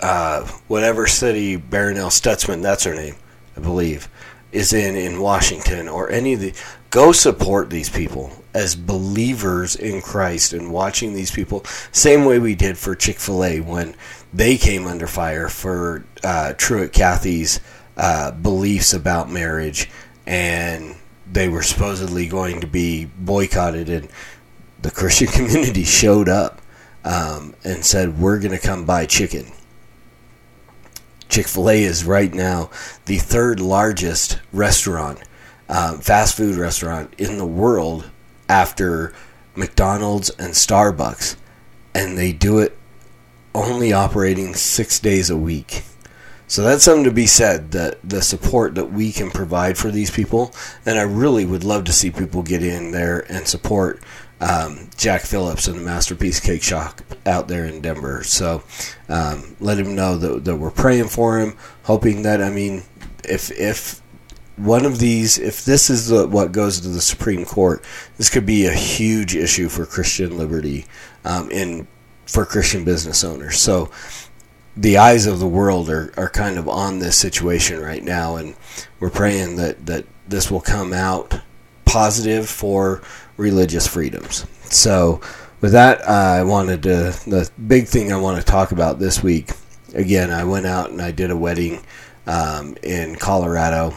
uh, 0.00 0.46
whatever 0.68 1.06
city 1.06 1.56
Barronelle 1.56 2.10
Stutzman, 2.10 2.62
that's 2.62 2.84
her 2.84 2.94
name, 2.94 3.16
I 3.56 3.60
believe, 3.60 4.08
is 4.52 4.72
in 4.72 4.96
in 4.96 5.20
Washington 5.20 5.88
or 5.88 6.10
any 6.10 6.34
of 6.34 6.40
the 6.40 6.54
go 6.96 7.12
support 7.12 7.68
these 7.68 7.90
people 7.90 8.32
as 8.54 8.74
believers 8.74 9.76
in 9.76 10.00
Christ 10.00 10.54
and 10.54 10.72
watching 10.72 11.12
these 11.12 11.30
people. 11.30 11.62
Same 11.92 12.24
way 12.24 12.38
we 12.38 12.54
did 12.54 12.78
for 12.78 12.94
Chick-fil-A 12.94 13.60
when 13.60 13.94
they 14.32 14.56
came 14.56 14.86
under 14.86 15.06
fire 15.06 15.50
for 15.50 16.06
uh, 16.24 16.54
Truett 16.54 16.94
Cathy's 16.94 17.60
uh, 17.98 18.30
beliefs 18.30 18.94
about 18.94 19.30
marriage 19.30 19.90
and 20.26 20.96
they 21.30 21.50
were 21.50 21.62
supposedly 21.62 22.28
going 22.28 22.62
to 22.62 22.66
be 22.66 23.04
boycotted 23.04 23.90
and 23.90 24.08
the 24.80 24.90
Christian 24.90 25.26
community 25.34 25.84
showed 25.84 26.30
up 26.30 26.62
um, 27.04 27.54
and 27.62 27.84
said 27.84 28.18
we're 28.18 28.40
going 28.40 28.58
to 28.58 28.66
come 28.66 28.86
buy 28.86 29.04
chicken. 29.04 29.52
Chick 31.28 31.46
fil 31.46 31.68
A 31.68 31.82
is 31.82 32.06
right 32.06 32.32
now 32.32 32.70
the 33.04 33.18
third 33.18 33.60
largest 33.60 34.40
restaurant, 34.50 35.20
um, 35.68 36.00
fast 36.00 36.36
food 36.36 36.56
restaurant 36.56 37.12
in 37.18 37.38
the 37.38 37.46
world 37.46 38.10
after 38.48 39.12
McDonald's 39.54 40.30
and 40.30 40.52
Starbucks. 40.52 41.36
And 41.94 42.16
they 42.16 42.32
do 42.32 42.58
it 42.58 42.76
only 43.54 43.92
operating 43.92 44.54
six 44.54 45.00
days 45.00 45.30
a 45.30 45.36
week. 45.36 45.82
So 46.48 46.62
that's 46.62 46.84
something 46.84 47.04
to 47.04 47.10
be 47.10 47.26
said 47.26 47.72
that 47.72 47.98
the 48.08 48.22
support 48.22 48.76
that 48.76 48.92
we 48.92 49.10
can 49.10 49.30
provide 49.30 49.76
for 49.76 49.90
these 49.90 50.10
people. 50.10 50.52
And 50.84 50.98
I 50.98 51.02
really 51.02 51.44
would 51.44 51.64
love 51.64 51.84
to 51.84 51.92
see 51.92 52.10
people 52.10 52.42
get 52.42 52.62
in 52.62 52.92
there 52.92 53.30
and 53.32 53.48
support 53.48 54.00
um, 54.40 54.88
Jack 54.96 55.22
Phillips 55.22 55.66
and 55.66 55.78
the 55.78 55.82
Masterpiece 55.82 56.38
Cakeshop 56.38 57.00
out 57.24 57.48
there 57.48 57.64
in 57.64 57.80
Denver. 57.80 58.22
So 58.22 58.62
um, 59.08 59.56
let 59.58 59.78
him 59.78 59.96
know 59.96 60.18
that, 60.18 60.44
that 60.44 60.56
we're 60.56 60.70
praying 60.70 61.08
for 61.08 61.40
him, 61.40 61.56
hoping 61.84 62.22
that, 62.22 62.40
I 62.40 62.50
mean, 62.50 62.84
if, 63.24 63.50
if 63.50 64.00
one 64.56 64.86
of 64.86 64.98
these, 64.98 65.38
if 65.38 65.64
this 65.64 65.90
is 65.90 66.08
the, 66.08 66.26
what 66.26 66.52
goes 66.52 66.80
to 66.80 66.88
the 66.88 67.00
Supreme 67.00 67.44
Court, 67.44 67.84
this 68.16 68.30
could 68.30 68.46
be 68.46 68.66
a 68.66 68.72
huge 68.72 69.34
issue 69.34 69.68
for 69.68 69.84
Christian 69.86 70.36
liberty 70.36 70.86
um, 71.24 71.50
in 71.50 71.86
for 72.26 72.44
Christian 72.44 72.84
business 72.84 73.22
owners. 73.22 73.58
So 73.58 73.90
the 74.76 74.98
eyes 74.98 75.26
of 75.26 75.38
the 75.38 75.46
world 75.46 75.88
are, 75.88 76.12
are 76.16 76.28
kind 76.28 76.58
of 76.58 76.68
on 76.68 76.98
this 76.98 77.16
situation 77.16 77.80
right 77.80 78.02
now, 78.02 78.36
and 78.36 78.56
we're 78.98 79.10
praying 79.10 79.56
that, 79.56 79.86
that 79.86 80.04
this 80.28 80.50
will 80.50 80.60
come 80.60 80.92
out 80.92 81.40
positive 81.84 82.48
for 82.48 83.02
religious 83.36 83.86
freedoms. 83.86 84.44
So, 84.64 85.20
with 85.60 85.72
that, 85.72 86.02
uh, 86.02 86.40
I 86.40 86.42
wanted 86.42 86.82
to. 86.82 87.18
The 87.26 87.50
big 87.66 87.86
thing 87.86 88.12
I 88.12 88.18
want 88.18 88.38
to 88.38 88.44
talk 88.44 88.72
about 88.72 88.98
this 88.98 89.22
week 89.22 89.52
again, 89.94 90.30
I 90.30 90.44
went 90.44 90.66
out 90.66 90.90
and 90.90 91.00
I 91.00 91.10
did 91.10 91.30
a 91.30 91.36
wedding 91.36 91.82
um, 92.26 92.76
in 92.82 93.16
Colorado, 93.16 93.94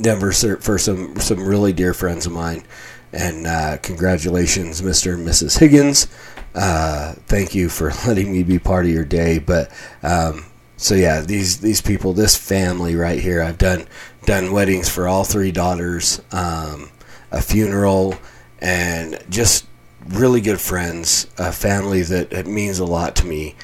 Denver, 0.00 0.32
for 0.32 0.78
some, 0.78 1.18
some 1.20 1.44
really 1.44 1.72
dear 1.72 1.94
friends 1.94 2.26
of 2.26 2.32
mine. 2.32 2.64
And 3.12 3.46
uh, 3.46 3.76
congratulations, 3.82 4.80
Mr. 4.80 5.14
and 5.14 5.26
Mrs. 5.26 5.58
Higgins. 5.58 6.08
Uh, 6.54 7.14
thank 7.26 7.54
you 7.54 7.68
for 7.68 7.92
letting 8.06 8.32
me 8.32 8.42
be 8.42 8.58
part 8.58 8.84
of 8.86 8.90
your 8.90 9.04
day. 9.04 9.38
But 9.38 9.70
um, 10.02 10.46
so 10.76 10.94
yeah, 10.94 11.20
these 11.20 11.60
these 11.60 11.80
people, 11.80 12.12
this 12.12 12.36
family 12.36 12.96
right 12.96 13.20
here, 13.20 13.42
I've 13.42 13.58
done 13.58 13.86
done 14.24 14.52
weddings 14.52 14.88
for 14.88 15.08
all 15.08 15.24
three 15.24 15.52
daughters, 15.52 16.20
um, 16.32 16.90
a 17.30 17.40
funeral, 17.40 18.16
and 18.60 19.22
just 19.28 19.66
really 20.08 20.40
good 20.40 20.60
friends, 20.60 21.28
a 21.38 21.52
family 21.52 22.02
that 22.02 22.32
it 22.32 22.46
means 22.46 22.78
a 22.78 22.84
lot 22.84 23.14
to 23.16 23.26
me. 23.26 23.54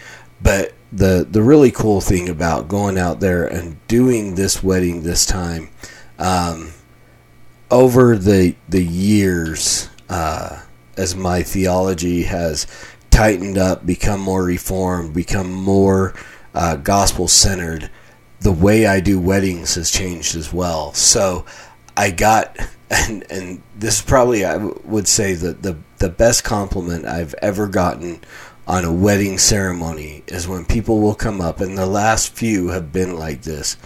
But 0.40 0.74
the 0.92 1.26
the 1.28 1.42
really 1.42 1.70
cool 1.70 2.00
thing 2.00 2.28
about 2.28 2.68
going 2.68 2.98
out 2.98 3.20
there 3.20 3.46
and 3.46 3.84
doing 3.88 4.34
this 4.34 4.62
wedding 4.62 5.02
this 5.02 5.26
time, 5.26 5.70
um, 6.18 6.72
over 7.70 8.16
the 8.16 8.54
the 8.68 8.84
years, 8.84 9.88
uh, 10.08 10.62
as 10.96 11.14
my 11.14 11.42
theology 11.42 12.24
has 12.24 12.66
tightened 13.10 13.58
up, 13.58 13.84
become 13.86 14.20
more 14.20 14.44
reformed, 14.44 15.14
become 15.14 15.52
more 15.52 16.14
uh, 16.54 16.76
gospel 16.76 17.28
centered, 17.28 17.90
the 18.40 18.52
way 18.52 18.86
I 18.86 19.00
do 19.00 19.20
weddings 19.20 19.74
has 19.74 19.90
changed 19.90 20.36
as 20.36 20.52
well. 20.52 20.92
So 20.94 21.44
I 21.96 22.10
got, 22.10 22.56
and 22.90 23.24
and 23.30 23.62
this 23.76 23.96
is 23.96 24.02
probably 24.02 24.44
I 24.44 24.56
would 24.56 25.08
say 25.08 25.34
that 25.34 25.62
the 25.62 25.76
the 25.98 26.08
best 26.08 26.44
compliment 26.44 27.04
I've 27.04 27.34
ever 27.42 27.66
gotten 27.68 28.20
on 28.68 28.84
a 28.84 28.92
wedding 28.92 29.38
ceremony 29.38 30.22
is 30.26 30.46
when 30.46 30.66
people 30.66 31.00
will 31.00 31.14
come 31.14 31.40
up, 31.40 31.60
and 31.60 31.76
the 31.76 31.86
last 31.86 32.34
few 32.34 32.68
have 32.68 32.92
been 32.92 33.18
like 33.18 33.42
this, 33.42 33.78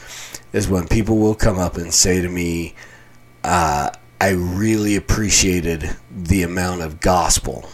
is 0.53 0.69
when 0.69 0.89
people 0.89 1.19
will 1.19 1.37
come 1.37 1.57
up 1.57 1.77
and 1.77 1.95
say 1.95 2.21
to 2.21 2.29
me, 2.29 2.75
uh, 3.45 3.89
I 4.21 4.31
really 4.31 4.97
appreciated 4.97 5.97
the 6.11 6.43
amount 6.43 6.83
of 6.83 7.01
gospel 7.01 7.71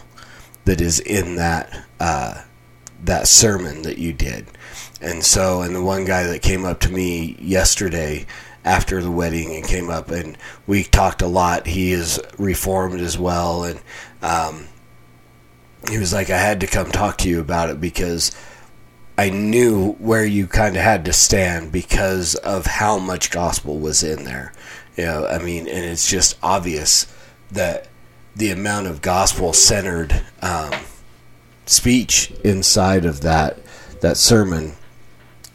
that 0.67 0.83
is 0.83 1.01
in 1.01 1.37
that 1.37 1.87
uh, 1.99 2.43
that 3.05 3.27
sermon 3.27 3.83
that 3.83 3.97
you 3.97 4.13
did. 4.13 4.47
And 5.01 5.25
so, 5.25 5.63
and 5.63 5.75
the 5.75 5.83
one 5.83 6.05
guy 6.05 6.25
that 6.25 6.43
came 6.43 6.65
up 6.65 6.81
to 6.81 6.93
me 6.93 7.37
yesterday 7.41 8.27
after 8.65 9.01
the 9.01 9.11
wedding 9.11 9.55
and 9.55 9.65
came 9.65 9.89
up 9.89 10.11
and 10.11 10.37
we 10.67 10.85
talked 10.85 11.23
a 11.23 11.27
lot. 11.27 11.67
He 11.67 11.93
is 11.93 12.21
reformed 12.39 13.01
as 13.01 13.17
well, 13.17 13.65
and 13.65 13.81
um, 14.21 14.69
he 15.89 15.99
was 15.99 16.13
like, 16.13 16.31
I 16.31 16.39
had 16.39 16.61
to 16.61 16.67
come 16.67 16.91
talk 16.91 17.19
to 17.19 17.29
you 17.29 17.41
about 17.41 17.71
it 17.71 17.81
because 17.81 18.33
I 19.17 19.31
knew 19.31 19.93
where 19.95 20.25
you 20.25 20.47
kind 20.47 20.77
of 20.77 20.83
had 20.83 21.05
to 21.07 21.13
stand 21.13 21.73
because 21.73 22.35
of 22.37 22.67
how 22.67 22.99
much 22.99 23.31
gospel 23.31 23.79
was 23.79 24.03
in 24.03 24.25
there. 24.25 24.53
You 24.97 25.05
know, 25.05 25.27
I 25.27 25.39
mean, 25.39 25.69
and 25.69 25.85
it's 25.85 26.09
just 26.09 26.39
obvious 26.43 27.07
that 27.51 27.89
the 28.37 28.51
amount 28.51 28.87
of 28.87 29.03
gospel 29.03 29.53
centered 29.53 30.23
um, 30.43 30.73
speech 31.67 32.31
inside 32.45 33.05
of 33.05 33.21
that 33.23 33.59
that 34.01 34.17
sermon 34.17 34.75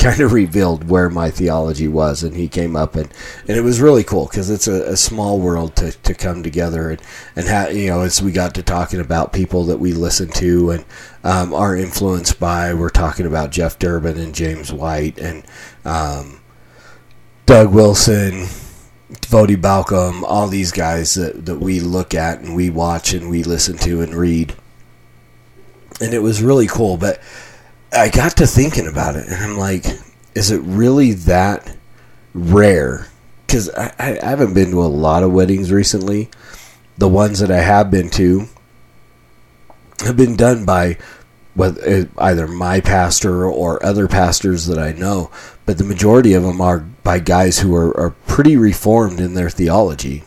kind 0.03 0.19
of 0.19 0.33
revealed 0.33 0.89
where 0.89 1.09
my 1.09 1.31
theology 1.31 1.87
was 1.87 2.23
and 2.23 2.35
he 2.35 2.49
came 2.49 2.75
up 2.75 2.93
and, 2.95 3.09
and 3.47 3.55
it 3.55 3.61
was 3.61 3.79
really 3.79 4.03
cool 4.03 4.25
because 4.25 4.49
it's 4.49 4.67
a, 4.67 4.91
a, 4.91 4.97
small 4.97 5.39
world 5.39 5.77
to, 5.77 5.93
to 6.03 6.13
come 6.13 6.43
together 6.43 6.89
and, 6.89 7.01
and 7.37 7.77
you 7.77 7.87
know 7.87 8.01
as 8.01 8.21
we 8.21 8.29
got 8.29 8.53
to 8.53 8.61
talking 8.61 8.99
about 8.99 9.31
people 9.31 9.63
that 9.63 9.79
we 9.79 9.93
listen 9.93 10.27
to 10.27 10.71
and 10.71 10.83
um, 11.23 11.53
are 11.53 11.77
influenced 11.77 12.37
by 12.37 12.73
we're 12.73 12.89
talking 12.89 13.25
about 13.25 13.49
Jeff 13.49 13.79
Durbin 13.79 14.17
and 14.17 14.35
James 14.35 14.73
White 14.73 15.17
and 15.17 15.45
um, 15.85 16.41
Doug 17.45 17.73
Wilson 17.73 18.47
Voddie 19.21 19.55
Baucham, 19.55 20.23
all 20.23 20.49
these 20.49 20.73
guys 20.73 21.13
that, 21.13 21.45
that 21.45 21.59
we 21.59 21.79
look 21.79 22.13
at 22.13 22.39
and 22.39 22.55
we 22.55 22.69
watch 22.69 23.13
and 23.13 23.29
we 23.29 23.41
listen 23.41 23.77
to 23.77 24.01
and 24.01 24.13
read. 24.13 24.53
And 26.01 26.13
it 26.13 26.19
was 26.19 26.43
really 26.43 26.67
cool 26.67 26.97
but 26.97 27.21
I 27.93 28.09
got 28.09 28.37
to 28.37 28.47
thinking 28.47 28.87
about 28.87 29.15
it, 29.15 29.27
and 29.27 29.35
I'm 29.35 29.57
like, 29.57 29.85
is 30.33 30.51
it 30.51 30.61
really 30.61 31.13
that 31.13 31.75
rare? 32.33 33.07
Because 33.45 33.69
I, 33.69 33.93
I 33.99 34.29
haven't 34.29 34.53
been 34.53 34.71
to 34.71 34.81
a 34.81 34.85
lot 34.87 35.23
of 35.23 35.31
weddings 35.31 35.71
recently. 35.71 36.29
The 36.97 37.07
ones 37.07 37.39
that 37.39 37.51
I 37.51 37.61
have 37.61 37.91
been 37.91 38.09
to 38.11 38.47
have 39.99 40.17
been 40.17 40.35
done 40.35 40.65
by 40.65 40.97
whether 41.55 41.81
eh, 41.85 42.05
either 42.17 42.47
my 42.47 42.81
pastor 42.81 43.45
or 43.45 43.83
other 43.85 44.07
pastors 44.07 44.65
that 44.67 44.79
I 44.79 44.91
know, 44.91 45.29
but 45.65 45.77
the 45.77 45.83
majority 45.83 46.33
of 46.33 46.43
them 46.43 46.61
are 46.61 46.79
by 46.79 47.19
guys 47.19 47.59
who 47.59 47.75
are, 47.75 47.95
are 47.97 48.15
pretty 48.25 48.57
reformed 48.57 49.19
in 49.19 49.33
their 49.35 49.49
theology. 49.49 50.23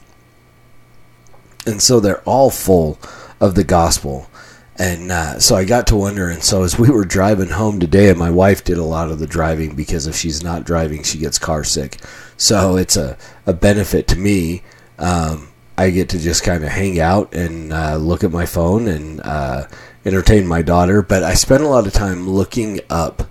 And 1.67 1.83
so 1.83 1.99
they're 1.99 2.23
all 2.23 2.51
full 2.51 2.99
of 3.41 3.57
the 3.57 3.65
gospel. 3.65 4.31
And 4.79 5.11
uh, 5.11 5.41
so 5.41 5.57
I 5.57 5.65
got 5.65 5.87
to 5.89 5.97
wonder, 5.97 6.29
and 6.29 6.43
so 6.43 6.63
as 6.63 6.79
we 6.79 6.91
were 6.91 7.05
driving 7.05 7.49
home 7.49 7.81
today, 7.81 8.11
and 8.11 8.19
my 8.19 8.31
wife 8.31 8.63
did 8.63 8.77
a 8.77 8.85
lot 8.85 9.11
of 9.11 9.19
the 9.19 9.27
driving 9.27 9.75
because 9.75 10.07
if 10.07 10.15
she's 10.15 10.43
not 10.43 10.65
driving, 10.65 11.03
she 11.03 11.19
gets 11.19 11.39
car 11.39 11.65
sick. 11.65 11.99
So 12.37 12.77
it's 12.77 12.97
a, 12.97 13.17
a 13.47 13.55
benefit 13.55 14.07
to 14.09 14.17
me. 14.17 14.63
Um, 14.99 15.49
I 15.79 15.91
get 15.91 16.11
to 16.11 16.19
just 16.19 16.43
kind 16.43 16.63
of 16.63 16.71
hang 16.71 17.01
out 17.01 17.35
and 17.35 17.73
uh, 17.73 17.97
look 17.97 18.23
at 18.23 18.31
my 18.31 18.45
phone 18.45 18.89
and 18.89 19.21
uh, 19.23 19.67
entertain 20.05 20.47
my 20.47 20.63
daughter. 20.63 21.01
But 21.01 21.23
I 21.23 21.35
spend 21.35 21.65
a 21.65 21.69
lot 21.69 21.87
of 21.87 21.93
time 21.95 22.29
looking 22.29 22.81
up, 22.91 23.23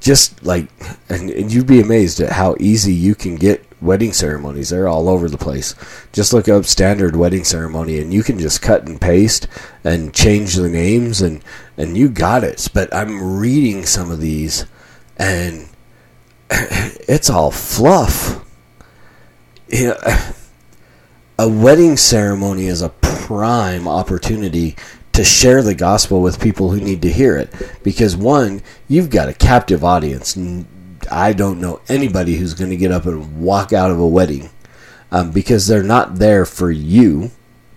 just 0.00 0.44
like, 0.44 0.68
and, 1.08 1.30
and 1.30 1.52
you'd 1.52 1.66
be 1.66 1.80
amazed 1.80 2.20
at 2.20 2.32
how 2.32 2.54
easy 2.60 2.92
you 2.92 3.14
can 3.14 3.36
get 3.36 3.64
wedding 3.80 4.12
ceremonies. 4.12 4.70
They're 4.70 4.88
all 4.88 5.08
over 5.08 5.28
the 5.28 5.38
place. 5.38 5.74
Just 6.12 6.32
look 6.32 6.48
up 6.48 6.64
standard 6.64 7.16
wedding 7.16 7.44
ceremony 7.44 7.98
and 8.00 8.12
you 8.12 8.22
can 8.22 8.38
just 8.38 8.62
cut 8.62 8.86
and 8.86 9.00
paste 9.00 9.46
and 9.84 10.14
change 10.14 10.54
the 10.54 10.68
names 10.68 11.20
and 11.22 11.42
and 11.76 11.96
you 11.96 12.08
got 12.08 12.44
it. 12.44 12.68
But 12.72 12.94
I'm 12.94 13.38
reading 13.38 13.84
some 13.84 14.10
of 14.10 14.20
these 14.20 14.66
and 15.16 15.68
it's 16.50 17.30
all 17.30 17.50
fluff. 17.50 18.44
a 21.38 21.48
wedding 21.48 21.96
ceremony 21.96 22.66
is 22.66 22.82
a 22.82 22.88
prime 22.88 23.88
opportunity 23.88 24.76
to 25.12 25.24
share 25.24 25.62
the 25.62 25.74
gospel 25.74 26.20
with 26.20 26.40
people 26.40 26.70
who 26.70 26.80
need 26.80 27.02
to 27.02 27.10
hear 27.10 27.36
it. 27.36 27.50
Because 27.82 28.16
one, 28.16 28.62
you've 28.86 29.10
got 29.10 29.28
a 29.28 29.34
captive 29.34 29.82
audience. 29.82 30.36
I 31.10 31.32
don't 31.32 31.60
know 31.60 31.80
anybody 31.88 32.36
who's 32.36 32.54
going 32.54 32.70
to 32.70 32.76
get 32.76 32.92
up 32.92 33.06
and 33.06 33.40
walk 33.40 33.72
out 33.72 33.90
of 33.90 33.98
a 33.98 34.06
wedding 34.06 34.50
um, 35.10 35.30
because 35.30 35.66
they're 35.66 35.82
not 35.82 36.16
there 36.16 36.44
for 36.44 36.70
you, 36.70 37.30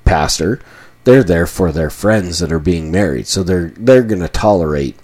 pastor. 0.05 0.59
They're 1.03 1.23
there 1.23 1.47
for 1.47 1.71
their 1.71 1.89
friends 1.89 2.39
that 2.39 2.51
are 2.51 2.59
being 2.59 2.91
married. 2.91 3.27
So 3.27 3.43
they're 3.43 3.69
they're 3.69 4.03
going 4.03 4.21
to 4.21 4.27
tolerate 4.27 4.97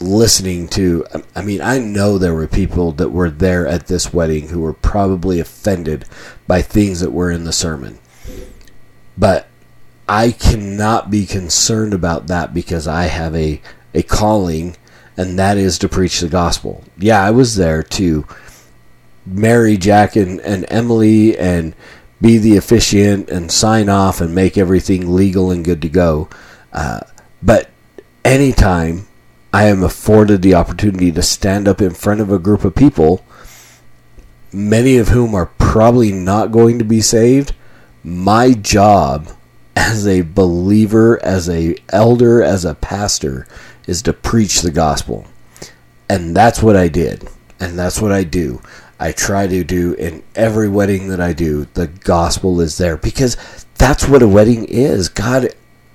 listening 0.00 0.66
to 0.68 1.06
I 1.36 1.42
mean 1.42 1.60
I 1.60 1.78
know 1.78 2.18
there 2.18 2.34
were 2.34 2.48
people 2.48 2.92
that 2.92 3.10
were 3.10 3.30
there 3.30 3.66
at 3.66 3.86
this 3.86 4.12
wedding 4.12 4.48
who 4.48 4.60
were 4.60 4.72
probably 4.72 5.38
offended 5.38 6.04
by 6.48 6.62
things 6.62 7.00
that 7.00 7.12
were 7.12 7.30
in 7.30 7.44
the 7.44 7.52
sermon. 7.52 7.98
But 9.16 9.48
I 10.08 10.32
cannot 10.32 11.10
be 11.10 11.26
concerned 11.26 11.94
about 11.94 12.26
that 12.26 12.52
because 12.52 12.88
I 12.88 13.04
have 13.04 13.34
a 13.34 13.60
a 13.94 14.02
calling 14.02 14.76
and 15.16 15.38
that 15.38 15.56
is 15.56 15.78
to 15.78 15.88
preach 15.88 16.20
the 16.20 16.28
gospel. 16.28 16.84
Yeah, 16.98 17.22
I 17.22 17.30
was 17.30 17.56
there 17.56 17.82
to 17.82 18.26
marry 19.26 19.76
Jack 19.76 20.16
and, 20.16 20.40
and 20.40 20.66
Emily 20.68 21.38
and 21.38 21.74
be 22.20 22.38
the 22.38 22.56
officiant 22.56 23.28
and 23.28 23.50
sign 23.50 23.88
off 23.88 24.20
and 24.20 24.34
make 24.34 24.56
everything 24.56 25.14
legal 25.14 25.50
and 25.50 25.64
good 25.64 25.82
to 25.82 25.88
go. 25.88 26.28
Uh, 26.72 27.00
but 27.42 27.70
anytime 28.24 29.06
I 29.52 29.64
am 29.64 29.82
afforded 29.82 30.42
the 30.42 30.54
opportunity 30.54 31.12
to 31.12 31.22
stand 31.22 31.68
up 31.68 31.80
in 31.80 31.92
front 31.92 32.20
of 32.20 32.32
a 32.32 32.38
group 32.38 32.64
of 32.64 32.74
people, 32.74 33.24
many 34.52 34.96
of 34.96 35.08
whom 35.08 35.34
are 35.34 35.50
probably 35.58 36.12
not 36.12 36.52
going 36.52 36.78
to 36.78 36.84
be 36.84 37.00
saved, 37.00 37.54
my 38.02 38.52
job 38.52 39.28
as 39.76 40.06
a 40.06 40.22
believer, 40.22 41.22
as 41.24 41.48
a 41.48 41.76
elder, 41.90 42.42
as 42.42 42.64
a 42.64 42.74
pastor 42.74 43.46
is 43.86 44.02
to 44.02 44.12
preach 44.12 44.62
the 44.62 44.70
gospel. 44.70 45.26
And 46.08 46.36
that's 46.36 46.62
what 46.62 46.76
I 46.76 46.88
did. 46.88 47.28
And 47.60 47.78
that's 47.78 48.00
what 48.00 48.12
I 48.12 48.24
do. 48.24 48.60
I 48.98 49.12
try 49.12 49.46
to 49.46 49.64
do 49.64 49.94
in 49.94 50.22
every 50.34 50.68
wedding 50.68 51.08
that 51.08 51.20
I 51.20 51.32
do. 51.32 51.66
The 51.74 51.88
gospel 51.88 52.60
is 52.60 52.78
there 52.78 52.96
because 52.96 53.36
that's 53.76 54.08
what 54.08 54.22
a 54.22 54.28
wedding 54.28 54.64
is. 54.66 55.08
God 55.08 55.48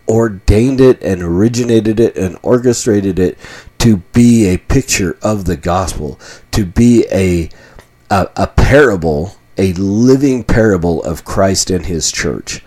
ordained 0.07 0.81
it 0.81 1.01
and 1.03 1.21
originated 1.21 1.99
it 1.99 2.17
and 2.17 2.37
orchestrated 2.41 3.19
it 3.19 3.37
to 3.77 3.97
be 4.13 4.47
a 4.47 4.57
picture 4.57 5.17
of 5.21 5.45
the 5.45 5.55
gospel, 5.55 6.19
to 6.51 6.65
be 6.65 7.05
a 7.11 7.49
a, 8.09 8.27
a 8.35 8.47
parable, 8.47 9.35
a 9.57 9.73
living 9.73 10.43
parable 10.43 11.03
of 11.03 11.23
Christ 11.23 11.69
and 11.69 11.85
his 11.85 12.11
church. 12.11 12.63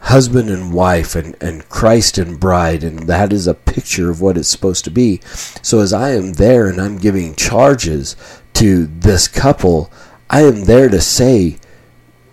Husband 0.00 0.50
and 0.50 0.72
wife 0.72 1.14
and, 1.14 1.36
and 1.40 1.68
Christ 1.68 2.18
and 2.18 2.40
bride, 2.40 2.82
and 2.82 3.00
that 3.00 3.32
is 3.32 3.46
a 3.46 3.54
picture 3.54 4.10
of 4.10 4.20
what 4.20 4.36
it's 4.36 4.48
supposed 4.48 4.84
to 4.84 4.90
be. 4.90 5.20
So 5.62 5.80
as 5.80 5.92
I 5.92 6.10
am 6.10 6.34
there 6.34 6.68
and 6.68 6.80
I'm 6.80 6.98
giving 6.98 7.34
charges 7.34 8.16
to 8.54 8.86
this 8.86 9.28
couple, 9.28 9.92
I 10.28 10.42
am 10.42 10.64
there 10.64 10.88
to 10.88 11.00
say, 11.00 11.58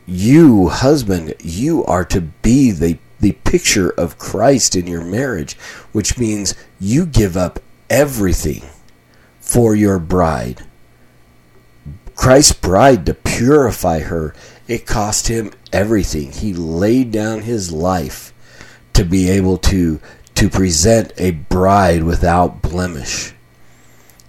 you, 0.06 0.70
husband, 0.70 1.34
you 1.40 1.84
are 1.86 2.06
to 2.06 2.22
be 2.22 2.72
the 2.72 2.98
the 3.20 3.32
picture 3.32 3.90
of 3.90 4.20
Christ 4.20 4.76
in 4.76 4.88
your 4.88 5.04
marriage, 5.04 5.56
which 5.92 6.18
means 6.18 6.54
you 6.80 7.06
give 7.06 7.36
up 7.36 7.60
everything 7.90 8.64
for 9.40 9.76
your 9.76 10.00
bride. 10.00 10.66
Christ's 12.16 12.54
bride 12.54 13.06
to 13.06 13.14
purify 13.14 14.00
her, 14.00 14.34
it 14.68 14.86
cost 14.86 15.28
him 15.28 15.52
everything. 15.72 16.32
He 16.32 16.54
laid 16.54 17.12
down 17.12 17.42
his 17.42 17.72
life 17.72 18.34
to 18.94 19.04
be 19.04 19.30
able 19.30 19.58
to 19.58 20.00
to 20.36 20.50
present 20.50 21.14
a 21.18 21.32
bride 21.32 22.04
without 22.04 22.62
blemish. 22.62 23.34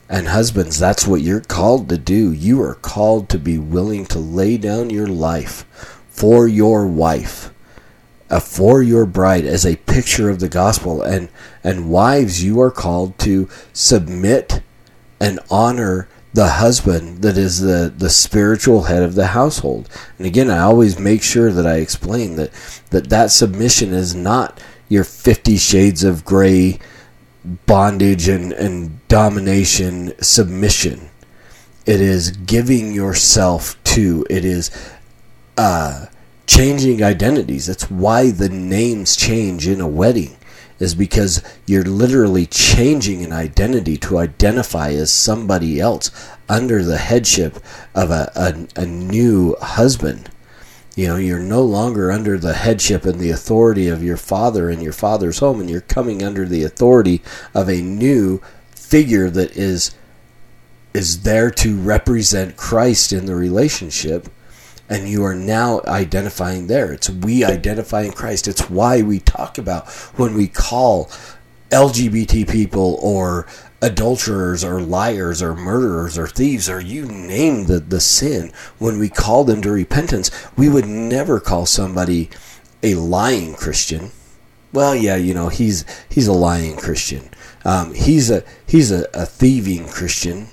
And 0.09 0.29
husbands, 0.29 0.79
that's 0.79 1.07
what 1.07 1.21
you're 1.21 1.41
called 1.41 1.91
to 1.91 1.99
do. 1.99 2.33
You 2.33 2.63
are 2.63 2.77
called 2.77 3.29
to 3.29 3.39
be 3.39 3.59
willing 3.59 4.07
to 4.07 4.19
lay 4.19 4.57
down 4.57 4.89
your 4.89 5.07
life 5.07 5.67
for 6.09 6.49
your 6.49 6.87
wife 6.87 7.53
uh, 8.31 8.41
for 8.41 8.83
your 8.83 9.07
bride 9.07 9.45
as 9.45 9.65
a 9.65 9.77
picture 9.77 10.29
of 10.29 10.41
the 10.41 10.49
gospel 10.49 11.03
and 11.03 11.29
and 11.65 11.91
wives 11.91 12.43
you 12.43 12.61
are 12.61 12.71
called 12.71 13.19
to 13.19 13.49
submit 13.73 14.63
and 15.21 15.41
honor 15.51 16.09
the 16.35 16.49
husband 16.49 17.23
that 17.23 17.39
is 17.39 17.61
the 17.61 17.93
the 17.97 18.11
spiritual 18.11 18.85
head 18.85 19.03
of 19.03 19.15
the 19.15 19.29
household. 19.29 19.89
And 20.19 20.27
again 20.27 20.51
i 20.51 20.61
always 20.61 20.99
make 20.99 21.23
sure 21.23 21.51
that 21.53 21.67
i 21.67 21.77
explain 21.77 22.37
that 22.37 22.53
that 22.91 23.09
that 23.09 23.31
submission 23.31 23.93
is 23.93 24.15
not 24.15 24.61
your 24.89 25.05
50 25.05 25.57
shades 25.57 26.05
of 26.05 26.25
gray 26.25 26.79
bondage 27.67 28.29
and 28.29 28.53
and 28.53 29.07
domination 29.09 30.13
submission. 30.23 31.09
It 31.87 32.01
is 32.01 32.31
giving 32.31 32.93
yourself 32.93 33.83
to. 33.85 34.27
It 34.29 34.45
is 34.45 34.71
uh 35.57 36.07
changing 36.47 37.03
identities. 37.03 37.67
That's 37.67 37.91
why 37.91 38.31
the 38.31 38.49
names 38.49 39.17
change 39.17 39.67
in 39.67 39.81
a 39.81 39.89
wedding, 39.89 40.37
is 40.79 40.95
because 40.95 41.43
you're 41.67 41.85
literally 41.85 42.47
changing 42.47 43.25
an 43.25 43.33
identity 43.33 43.97
to 43.97 44.19
identify 44.19 44.91
as 44.91 45.13
somebody 45.13 45.81
else 45.81 46.11
under 46.49 46.83
the 46.83 46.99
headship 46.99 47.59
of 47.95 48.11
a, 48.11 48.31
a, 48.35 48.83
a 48.83 48.87
new 48.87 49.57
husband. 49.61 50.31
You 50.95 51.09
know, 51.09 51.17
you're 51.17 51.39
no 51.39 51.63
longer 51.63 52.11
under 52.11 52.39
the 52.39 52.55
headship 52.55 53.05
and 53.05 53.21
the 53.21 53.31
authority 53.31 53.89
of 53.89 54.03
your 54.03 54.17
father 54.17 54.69
in 54.69 54.81
your 54.81 54.93
father's 54.93 55.39
home, 55.39 55.61
and 55.61 55.71
you're 55.71 55.81
coming 55.81 56.23
under 56.23 56.45
the 56.45 56.65
authority 56.65 57.23
of 57.55 57.69
a 57.69 57.81
new 57.81 58.41
figure 58.73 59.31
that 59.31 59.57
is 59.57 59.95
is 60.95 61.23
there 61.23 61.51
to 61.51 61.77
represent 61.77 62.57
Christ 62.57 63.13
in 63.13 63.27
the 63.27 63.37
relationship 63.37 64.29
and 64.89 65.09
you 65.09 65.25
are 65.25 65.35
now 65.35 65.81
identifying 65.87 66.67
there. 66.67 66.93
It's 66.93 67.11
we 67.11 67.45
identifying 67.45 68.13
Christ. 68.13 68.49
It's 68.49 68.71
why 68.71 69.03
we 69.03 69.21
talk 69.21 69.59
about 69.59 69.89
when 70.17 70.35
we 70.35 70.49
call 70.49 71.11
LGBT 71.71 72.49
people 72.51 72.99
or 73.03 73.47
adulterers 73.81 74.65
or 74.65 74.81
liars 74.81 75.43
or 75.43 75.55
murderers 75.55 76.19
or 76.19 76.27
thieves 76.27 76.69
or 76.69 76.81
you 76.81 77.05
name 77.05 77.67
the, 77.67 77.79
the 77.79 78.01
sin, 78.01 78.53
when 78.79 78.99
we 78.99 79.09
call 79.09 79.45
them 79.45 79.63
to 79.63 79.71
repentance, 79.71 80.31
we 80.57 80.69
would 80.69 80.87
never 80.87 81.39
call 81.39 81.67
somebody 81.67 82.31
a 82.83 82.95
lying 82.95 83.55
Christian. 83.55 84.11
Well, 84.73 84.95
yeah, 84.95 85.17
you 85.17 85.33
know, 85.35 85.49
he's 85.49 85.85
he's 86.09 86.27
a 86.27 86.33
lying 86.33 86.77
Christian. 86.77 87.31
Um, 87.65 87.95
he's 87.95 88.31
a 88.31 88.45
he's 88.67 88.91
a, 88.91 89.09
a 89.15 89.25
thieving 89.25 89.89
Christian 89.89 90.49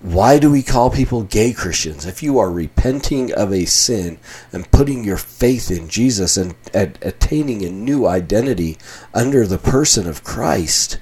why 0.00 0.38
do 0.38 0.48
we 0.48 0.62
call 0.62 0.90
people 0.90 1.24
gay 1.24 1.52
Christians? 1.52 2.06
If 2.06 2.22
you 2.22 2.38
are 2.38 2.50
repenting 2.50 3.32
of 3.32 3.52
a 3.52 3.64
sin 3.64 4.18
and 4.52 4.70
putting 4.70 5.02
your 5.02 5.16
faith 5.16 5.72
in 5.72 5.88
Jesus 5.88 6.36
and, 6.36 6.54
attaining 6.72 7.64
a 7.64 7.70
new 7.70 8.06
identity 8.06 8.78
under 9.12 9.44
the 9.44 9.58
person 9.58 10.08
of 10.08 10.22
Christ, 10.22 10.98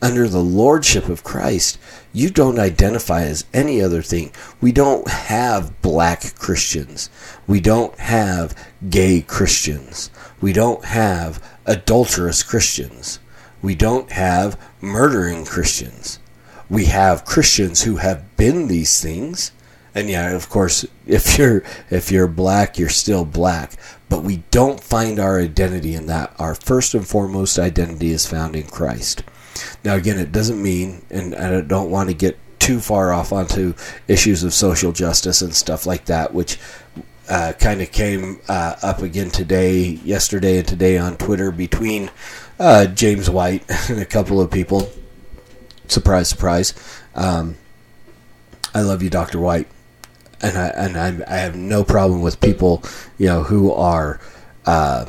under 0.00 0.26
the 0.26 0.42
lordship 0.42 1.08
of 1.08 1.22
Christ, 1.22 1.78
you 2.12 2.30
don't 2.30 2.58
identify 2.58 3.22
as 3.22 3.44
any 3.54 3.80
other 3.80 4.02
thing. 4.02 4.32
We 4.60 4.72
don't 4.72 5.06
have 5.06 5.80
black 5.80 6.34
Christians. 6.34 7.10
We 7.46 7.60
don't 7.60 7.96
have 8.00 8.56
gay 8.90 9.22
Christians. 9.22 10.10
We 10.40 10.52
don't 10.52 10.84
have 10.86 11.40
adulterous 11.64 12.42
Christians. 12.42 13.20
We 13.62 13.76
don't 13.76 14.10
have 14.10 14.58
murdering 14.80 15.44
Christians 15.44 16.18
we 16.72 16.86
have 16.86 17.26
Christians 17.26 17.82
who 17.82 17.96
have 17.96 18.34
been 18.38 18.66
these 18.66 18.98
things. 19.00 19.52
And 19.94 20.08
yeah, 20.08 20.30
of 20.30 20.48
course, 20.48 20.86
if 21.06 21.38
you're 21.38 21.62
if 21.90 22.10
you're 22.10 22.26
black, 22.26 22.78
you're 22.78 22.88
still 22.88 23.26
black. 23.26 23.74
But 24.08 24.24
we 24.24 24.38
don't 24.50 24.82
find 24.82 25.20
our 25.20 25.38
identity 25.38 25.94
in 25.94 26.06
that. 26.06 26.34
Our 26.38 26.54
first 26.54 26.94
and 26.94 27.06
foremost 27.06 27.58
identity 27.58 28.10
is 28.10 28.26
found 28.26 28.56
in 28.56 28.64
Christ. 28.64 29.22
Now, 29.84 29.96
again, 29.96 30.18
it 30.18 30.32
doesn't 30.32 30.62
mean, 30.62 31.04
and 31.10 31.34
I 31.34 31.60
don't 31.60 31.90
want 31.90 32.08
to 32.08 32.14
get 32.14 32.38
too 32.58 32.80
far 32.80 33.12
off 33.12 33.32
onto 33.32 33.74
issues 34.08 34.42
of 34.42 34.54
social 34.54 34.92
justice 34.92 35.42
and 35.42 35.54
stuff 35.54 35.84
like 35.84 36.06
that, 36.06 36.32
which 36.32 36.58
uh, 37.28 37.52
kind 37.58 37.82
of 37.82 37.92
came 37.92 38.40
uh, 38.48 38.76
up 38.82 39.02
again 39.02 39.30
today, 39.30 39.80
yesterday, 40.04 40.58
and 40.58 40.68
today 40.68 40.96
on 40.96 41.16
Twitter 41.18 41.50
between 41.50 42.10
uh, 42.58 42.86
James 42.86 43.28
White 43.28 43.64
and 43.90 44.00
a 44.00 44.06
couple 44.06 44.40
of 44.40 44.50
people 44.50 44.90
surprise, 45.88 46.28
surprise. 46.28 46.74
Um, 47.14 47.56
I 48.74 48.82
love 48.82 49.02
you, 49.02 49.10
Doctor 49.10 49.38
White, 49.38 49.68
and 50.40 50.56
I 50.56 50.68
and 50.68 50.96
I, 50.96 51.34
I, 51.34 51.38
have 51.38 51.56
no 51.56 51.84
problem 51.84 52.22
with 52.22 52.40
people, 52.40 52.82
you 53.18 53.26
know, 53.26 53.42
who 53.42 53.70
are 53.72 54.18
uh, 54.64 55.06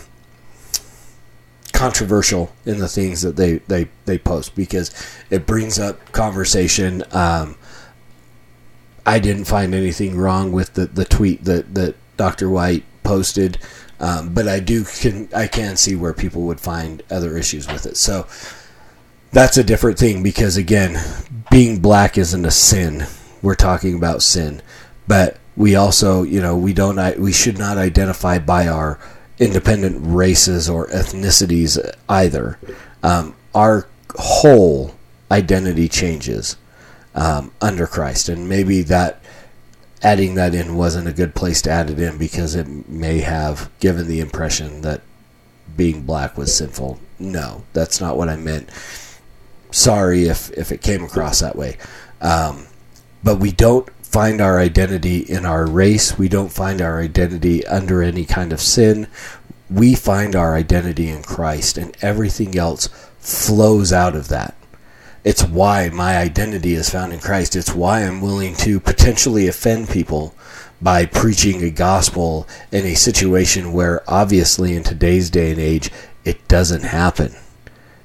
controversial 1.83 2.53
in 2.65 2.79
the 2.79 2.87
things 2.87 3.21
that 3.23 3.35
they, 3.35 3.57
they, 3.67 3.89
they 4.05 4.17
post 4.17 4.55
because 4.55 4.91
it 5.29 5.45
brings 5.45 5.77
up 5.77 6.11
conversation. 6.13 7.03
Um, 7.11 7.57
I 9.05 9.19
didn't 9.19 9.45
find 9.45 9.75
anything 9.75 10.15
wrong 10.15 10.53
with 10.53 10.75
the, 10.75 10.85
the 10.85 11.03
tweet 11.03 11.43
that, 11.43 11.75
that 11.75 11.95
Dr. 12.15 12.49
White 12.49 12.85
posted, 13.03 13.57
um, 13.99 14.33
but 14.33 14.47
I 14.47 14.61
do 14.61 14.85
can 14.85 15.27
I 15.35 15.47
can 15.47 15.75
see 15.75 15.95
where 15.95 16.13
people 16.13 16.43
would 16.43 16.61
find 16.61 17.03
other 17.11 17.37
issues 17.37 17.67
with 17.67 17.85
it. 17.85 17.97
So 17.97 18.27
that's 19.33 19.57
a 19.57 19.63
different 19.63 19.97
thing 19.97 20.23
because 20.23 20.57
again, 20.57 20.97
being 21.51 21.79
black 21.79 22.17
isn't 22.17 22.45
a 22.45 22.51
sin. 22.51 23.05
We're 23.41 23.55
talking 23.55 23.95
about 23.95 24.21
sin, 24.21 24.61
but 25.07 25.37
we 25.57 25.75
also, 25.75 26.23
you 26.23 26.41
know, 26.41 26.55
we 26.55 26.71
don't 26.73 27.19
we 27.19 27.33
should 27.33 27.57
not 27.57 27.77
identify 27.77 28.39
by 28.39 28.67
our 28.67 28.99
independent 29.39 29.97
races 29.99 30.69
or 30.69 30.87
ethnicities 30.87 31.77
either. 32.07 32.57
Um, 33.01 33.35
our 33.53 33.87
whole 34.15 34.95
identity 35.31 35.89
changes 35.89 36.55
um, 37.15 37.51
under 37.59 37.87
Christ, 37.87 38.29
and 38.29 38.47
maybe 38.47 38.81
that 38.83 39.19
adding 40.01 40.35
that 40.35 40.53
in 40.53 40.75
wasn't 40.75 41.07
a 41.07 41.13
good 41.13 41.33
place 41.33 41.61
to 41.63 41.71
add 41.71 41.89
it 41.89 41.99
in 41.99 42.17
because 42.17 42.55
it 42.55 42.67
may 42.87 43.19
have 43.19 43.69
given 43.79 44.07
the 44.07 44.19
impression 44.19 44.81
that 44.81 45.01
being 45.75 46.03
black 46.03 46.37
was 46.37 46.55
sinful. 46.55 46.99
No, 47.19 47.63
that's 47.73 47.99
not 48.01 48.17
what 48.17 48.29
I 48.29 48.35
meant. 48.35 48.69
Sorry 49.73 50.25
if 50.25 50.51
if 50.51 50.71
it 50.71 50.81
came 50.81 51.03
across 51.03 51.39
that 51.39 51.55
way. 51.55 51.77
Um, 52.21 52.67
but 53.23 53.39
we 53.39 53.51
don't 53.51 53.89
find 54.03 54.39
our 54.39 54.59
identity 54.59 55.19
in 55.19 55.45
our 55.45 55.65
race. 55.65 56.15
We 56.17 56.29
don't 56.29 56.51
find 56.51 56.79
our 56.79 57.01
identity 57.01 57.65
under 57.65 58.03
any 58.03 58.23
kind 58.23 58.53
of 58.53 58.61
sin. 58.61 59.07
We 59.71 59.95
find 59.95 60.35
our 60.35 60.55
identity 60.55 61.09
in 61.09 61.23
Christ, 61.23 61.79
and 61.79 61.97
everything 62.01 62.55
else 62.55 62.87
flows 63.17 63.91
out 63.91 64.15
of 64.15 64.27
that. 64.27 64.53
It's 65.23 65.43
why 65.43 65.89
my 65.89 66.17
identity 66.17 66.75
is 66.75 66.91
found 66.91 67.11
in 67.11 67.19
Christ. 67.19 67.55
It's 67.55 67.73
why 67.73 68.01
I'm 68.01 68.21
willing 68.21 68.55
to 68.57 68.79
potentially 68.79 69.47
offend 69.47 69.89
people 69.89 70.35
by 70.79 71.07
preaching 71.07 71.63
a 71.63 71.71
gospel 71.71 72.47
in 72.71 72.85
a 72.85 72.93
situation 72.93 73.73
where, 73.73 74.03
obviously, 74.07 74.75
in 74.75 74.83
today's 74.83 75.31
day 75.31 75.49
and 75.49 75.59
age, 75.59 75.89
it 76.23 76.47
doesn't 76.47 76.83
happen. 76.83 77.33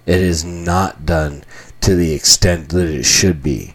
It 0.06 0.20
is 0.20 0.42
not 0.42 1.04
done 1.04 1.44
to 1.80 1.94
the 1.94 2.12
extent 2.12 2.70
that 2.70 2.88
it 2.88 3.04
should 3.04 3.42
be. 3.42 3.74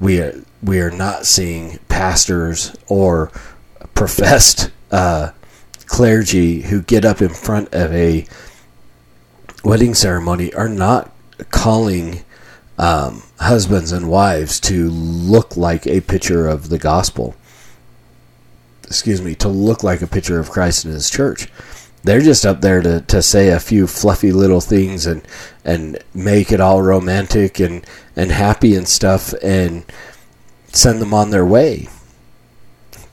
We 0.00 0.20
are 0.20 0.44
we 0.62 0.80
are 0.80 0.90
not 0.90 1.26
seeing 1.26 1.78
pastors 1.88 2.74
or 2.88 3.30
professed 3.94 4.70
uh, 4.90 5.30
clergy 5.86 6.62
who 6.62 6.82
get 6.82 7.04
up 7.04 7.22
in 7.22 7.28
front 7.28 7.72
of 7.72 7.92
a 7.92 8.26
wedding 9.64 9.94
ceremony 9.94 10.52
are 10.54 10.68
not 10.68 11.12
calling 11.50 12.24
um, 12.78 13.22
husbands 13.40 13.92
and 13.92 14.08
wives 14.08 14.60
to 14.60 14.88
look 14.88 15.56
like 15.56 15.86
a 15.86 16.00
picture 16.00 16.46
of 16.46 16.68
the 16.68 16.78
gospel. 16.78 17.34
Excuse 18.84 19.20
me, 19.20 19.34
to 19.36 19.48
look 19.48 19.82
like 19.82 20.02
a 20.02 20.06
picture 20.06 20.38
of 20.38 20.50
Christ 20.50 20.84
and 20.84 20.94
His 20.94 21.10
church. 21.10 21.48
They're 22.06 22.20
just 22.20 22.46
up 22.46 22.60
there 22.60 22.80
to, 22.82 23.00
to 23.00 23.20
say 23.20 23.50
a 23.50 23.58
few 23.58 23.86
fluffy 23.86 24.30
little 24.30 24.60
things 24.60 25.06
and 25.06 25.22
and 25.64 25.98
make 26.14 26.52
it 26.52 26.60
all 26.60 26.80
romantic 26.80 27.58
and, 27.58 27.84
and 28.14 28.30
happy 28.30 28.76
and 28.76 28.86
stuff 28.86 29.34
and 29.42 29.84
send 30.68 31.02
them 31.02 31.12
on 31.12 31.30
their 31.30 31.44
way. 31.44 31.88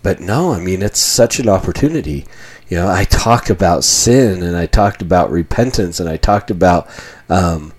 But 0.03 0.19
no, 0.19 0.53
I 0.53 0.59
mean 0.59 0.83
it's 0.83 0.99
such 0.99 1.39
an 1.39 1.49
opportunity. 1.49 2.25
You 2.69 2.77
know, 2.77 2.87
I 2.87 3.05
talked 3.05 3.49
about 3.49 3.83
sin 3.83 4.43
and 4.43 4.55
I 4.55 4.67
talked 4.67 5.01
about 5.01 5.31
repentance 5.31 5.99
and 5.99 6.07
I 6.07 6.17
talked 6.17 6.51
about 6.51 6.87
um, 7.29 7.73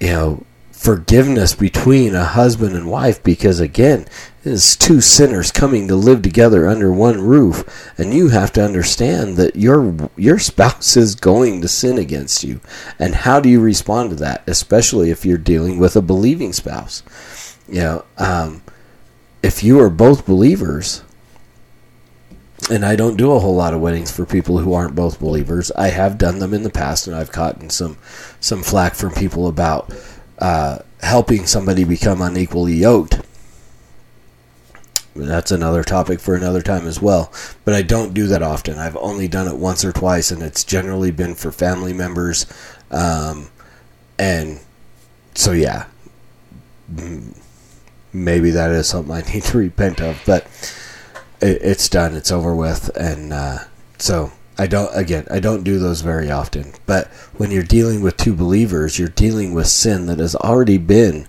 you 0.00 0.08
know 0.08 0.44
forgiveness 0.72 1.54
between 1.54 2.14
a 2.14 2.24
husband 2.24 2.74
and 2.74 2.90
wife 2.90 3.22
because 3.22 3.60
again 3.60 4.06
it's 4.46 4.76
two 4.76 5.00
sinners 5.00 5.50
coming 5.50 5.88
to 5.88 5.96
live 5.96 6.22
together 6.22 6.68
under 6.68 6.92
one 6.92 7.20
roof 7.20 7.92
and 7.98 8.14
you 8.14 8.28
have 8.28 8.52
to 8.52 8.64
understand 8.64 9.36
that 9.36 9.56
your 9.56 10.10
your 10.16 10.38
spouse 10.38 10.96
is 10.96 11.14
going 11.16 11.60
to 11.60 11.68
sin 11.68 11.98
against 11.98 12.44
you 12.44 12.60
and 12.98 13.14
how 13.14 13.40
do 13.40 13.48
you 13.48 13.60
respond 13.60 14.10
to 14.10 14.16
that 14.16 14.42
especially 14.46 15.10
if 15.10 15.26
you're 15.26 15.36
dealing 15.36 15.78
with 15.78 15.96
a 15.96 16.02
believing 16.02 16.52
spouse 16.52 17.02
you 17.68 17.80
know 17.80 18.04
um, 18.18 18.62
if 19.42 19.64
you 19.64 19.80
are 19.80 19.90
both 19.90 20.26
believers 20.26 21.02
and 22.70 22.84
I 22.84 22.96
don't 22.96 23.16
do 23.16 23.32
a 23.32 23.38
whole 23.38 23.54
lot 23.54 23.74
of 23.74 23.80
weddings 23.80 24.10
for 24.10 24.24
people 24.24 24.58
who 24.58 24.72
aren't 24.72 24.94
both 24.94 25.20
believers. 25.20 25.70
I 25.72 25.88
have 25.88 26.18
done 26.18 26.38
them 26.38 26.54
in 26.54 26.62
the 26.62 26.70
past, 26.70 27.06
and 27.06 27.14
I've 27.14 27.30
gotten 27.30 27.70
some 27.70 27.98
some 28.40 28.62
flack 28.62 28.94
from 28.94 29.12
people 29.12 29.46
about 29.46 29.92
uh, 30.38 30.78
helping 31.00 31.46
somebody 31.46 31.84
become 31.84 32.22
unequally 32.22 32.74
yoked. 32.74 33.20
That's 35.18 35.50
another 35.50 35.84
topic 35.84 36.20
for 36.20 36.34
another 36.34 36.62
time 36.62 36.86
as 36.86 37.00
well. 37.00 37.32
But 37.64 37.74
I 37.74 37.82
don't 37.82 38.14
do 38.14 38.26
that 38.28 38.42
often. 38.42 38.78
I've 38.78 38.96
only 38.96 39.28
done 39.28 39.48
it 39.48 39.56
once 39.56 39.84
or 39.84 39.92
twice, 39.92 40.30
and 40.30 40.42
it's 40.42 40.64
generally 40.64 41.10
been 41.10 41.34
for 41.34 41.50
family 41.50 41.92
members. 41.92 42.46
Um, 42.90 43.48
and 44.18 44.60
so, 45.34 45.52
yeah, 45.52 45.86
maybe 48.12 48.50
that 48.50 48.70
is 48.70 48.88
something 48.88 49.14
I 49.14 49.20
need 49.32 49.44
to 49.44 49.58
repent 49.58 50.00
of. 50.00 50.20
But 50.26 50.46
it, 51.40 51.62
it's 51.62 51.88
done. 51.88 52.14
It's 52.14 52.32
over 52.32 52.54
with, 52.54 52.94
and 52.96 53.32
uh, 53.32 53.58
so 53.98 54.32
I 54.58 54.66
don't. 54.66 54.90
Again, 54.96 55.26
I 55.30 55.40
don't 55.40 55.64
do 55.64 55.78
those 55.78 56.00
very 56.00 56.30
often. 56.30 56.72
But 56.86 57.08
when 57.36 57.50
you're 57.50 57.62
dealing 57.62 58.02
with 58.02 58.16
two 58.16 58.34
believers, 58.34 58.98
you're 58.98 59.08
dealing 59.08 59.54
with 59.54 59.68
sin 59.68 60.06
that 60.06 60.18
has 60.18 60.34
already 60.36 60.78
been 60.78 61.28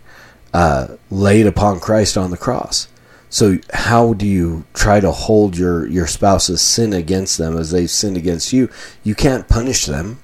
uh, 0.54 0.96
laid 1.10 1.46
upon 1.46 1.80
Christ 1.80 2.18
on 2.18 2.32
the 2.32 2.38
cross. 2.38 2.88
So 3.30 3.58
how 3.74 4.14
do 4.14 4.26
you 4.26 4.66
try 4.74 5.00
to 5.00 5.12
hold 5.12 5.58
your 5.58 5.86
your 5.88 6.08
spouse's 6.08 6.62
sin 6.62 6.94
against 6.94 7.38
them 7.38 7.58
as 7.58 7.72
they've 7.72 7.90
sinned 7.90 8.18
against 8.18 8.54
you? 8.54 8.70
You 9.04 9.16
can't 9.16 9.50
punish 9.50 9.86
them 9.86 10.20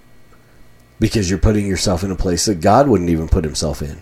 because 1.00 1.30
you're 1.30 1.40
putting 1.40 1.68
yourself 1.68 2.04
in 2.04 2.12
a 2.12 2.16
place 2.16 2.46
that 2.46 2.62
God 2.62 2.88
wouldn't 2.88 3.10
even 3.10 3.28
put 3.28 3.44
himself 3.44 3.82
in. 3.82 4.02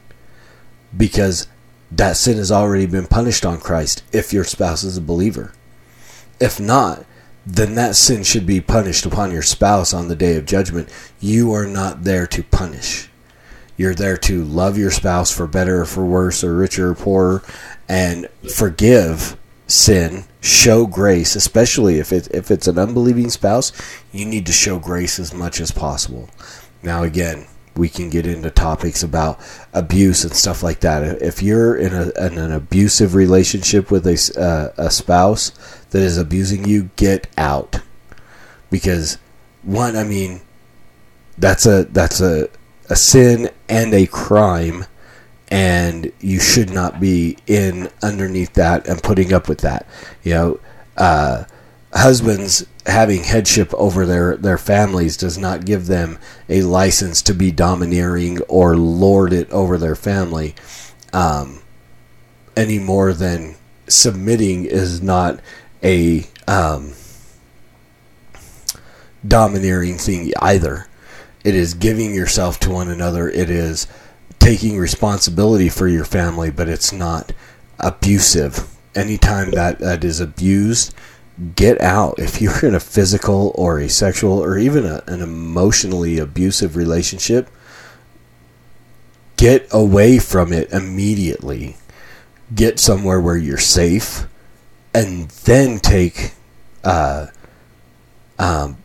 Because 0.96 1.48
that 1.92 2.16
sin 2.16 2.38
has 2.38 2.52
already 2.52 2.86
been 2.86 3.08
punished 3.08 3.46
on 3.46 3.60
Christ 3.60 4.04
if 4.12 4.32
your 4.32 4.44
spouse 4.44 4.84
is 4.84 4.98
a 4.98 5.02
believer. 5.02 5.54
If 6.40 6.60
not, 6.60 7.06
then 7.46 7.76
that 7.76 7.96
sin 7.96 8.24
should 8.24 8.46
be 8.46 8.62
punished 8.62 9.06
upon 9.06 9.32
your 9.32 9.42
spouse 9.42 9.94
on 9.94 10.08
the 10.08 10.16
day 10.16 10.36
of 10.36 10.46
judgment. 10.46 10.90
You 11.20 11.54
are 11.54 11.66
not 11.66 12.04
there 12.04 12.28
to 12.28 12.44
punish. 12.44 13.10
You're 13.78 13.96
there 13.96 14.18
to 14.18 14.44
love 14.44 14.78
your 14.78 14.92
spouse 14.92 15.32
for 15.32 15.48
better 15.48 15.82
or 15.82 15.86
for 15.86 16.06
worse 16.06 16.44
or 16.44 16.56
richer 16.56 16.92
or 16.92 16.96
poorer 16.96 17.44
and 17.90 18.28
forgive 18.56 19.38
sin, 19.68 20.26
show 20.42 20.86
grace, 20.86 21.36
especially 21.36 22.00
if 22.00 22.12
it 22.12 22.28
if 22.32 22.52
it's 22.52 22.68
an 22.68 22.78
unbelieving 22.78 23.30
spouse, 23.30 23.72
you 24.12 24.26
need 24.26 24.46
to 24.46 24.52
show 24.52 24.80
grace 24.80 25.20
as 25.20 25.34
much 25.34 25.60
as 25.60 25.72
possible. 25.72 26.30
Now 26.84 27.04
again, 27.04 27.48
we 27.76 27.88
can 27.90 28.10
get 28.10 28.28
into 28.28 28.52
topics 28.52 29.02
about 29.02 29.40
abuse 29.74 30.24
and 30.24 30.34
stuff 30.34 30.62
like 30.62 30.82
that. 30.82 31.22
If 31.22 31.42
you're 31.42 31.76
in, 31.76 31.94
a, 31.94 32.12
in 32.26 32.38
an 32.38 32.52
abusive 32.52 33.16
relationship 33.16 33.90
with 33.90 34.06
a, 34.06 34.74
uh, 34.78 34.84
a 34.86 34.92
spouse 34.92 35.52
that 35.92 36.02
is 36.02 36.18
abusing 36.18 36.66
you, 36.66 36.90
get 36.98 37.28
out. 37.38 37.80
Because 38.70 39.18
one, 39.64 39.96
I 39.96 40.04
mean, 40.04 40.42
that's 41.38 41.66
a 41.66 41.86
that's 41.86 42.22
a 42.22 42.50
a 42.92 42.96
sin 42.96 43.50
and 43.70 43.94
a 43.94 44.06
crime, 44.06 44.86
and 45.50 46.12
you 46.20 46.42
should 46.42 46.70
not 46.70 47.00
be 47.00 47.38
in 47.48 47.90
underneath 48.04 48.54
that 48.54 48.86
and 48.86 49.02
putting 49.02 49.32
up 49.32 49.48
with 49.48 49.60
that. 49.60 49.88
You 50.24 50.34
know, 50.34 50.60
uh, 50.98 51.46
husbands 51.94 52.66
having 52.86 53.24
headship 53.24 53.74
over 53.76 54.06
their, 54.06 54.36
their 54.36 54.58
families 54.58 55.16
does 55.16 55.38
not 55.38 55.66
give 55.66 55.88
them 55.88 56.20
a 56.50 56.64
license 56.64 57.22
to 57.22 57.34
be 57.34 57.52
domineering 57.52 58.42
or 58.48 58.76
lord 58.76 59.32
it 59.34 59.50
over 59.52 59.78
their 59.78 59.96
family 59.96 60.56
um, 61.14 61.62
any 62.58 62.80
more 62.80 63.14
than 63.14 63.56
submitting 63.88 64.66
is 64.66 65.02
not 65.02 65.40
a 65.84 66.26
um, 66.48 66.94
domineering 69.28 69.98
thing 69.98 70.34
either. 70.42 70.88
It 71.44 71.56
is 71.56 71.74
giving 71.74 72.14
yourself 72.14 72.60
to 72.62 72.70
one 72.70 72.90
another. 72.90 73.30
It 73.30 73.50
is 73.50 73.88
taking 74.40 74.78
responsibility 74.78 75.70
for 75.70 75.88
your 75.88 76.06
family, 76.06 76.52
but 76.52 76.70
it's 76.70 76.92
not 76.92 77.34
abusive. 77.80 78.68
Anytime 78.94 79.52
that, 79.52 79.80
that 79.80 80.04
is 80.04 80.20
abused, 80.20 80.94
get 81.56 81.80
out. 81.82 82.20
If 82.20 82.42
you're 82.42 82.66
in 82.66 82.76
a 82.76 82.80
physical 82.80 83.52
or 83.56 83.80
a 83.80 83.90
sexual 83.90 84.44
or 84.44 84.58
even 84.58 84.86
a, 84.86 85.04
an 85.08 85.22
emotionally 85.22 86.20
abusive 86.20 86.76
relationship, 86.76 87.50
get 89.38 89.68
away 89.72 90.20
from 90.20 90.54
it 90.54 90.72
immediately. 90.72 91.78
Get 92.54 92.80
somewhere 92.80 93.20
where 93.22 93.38
you're 93.38 93.58
safe, 93.58 94.28
and 94.94 95.30
then 95.30 95.80
take 95.80 96.34
uh, 96.84 97.28
um, 98.38 98.78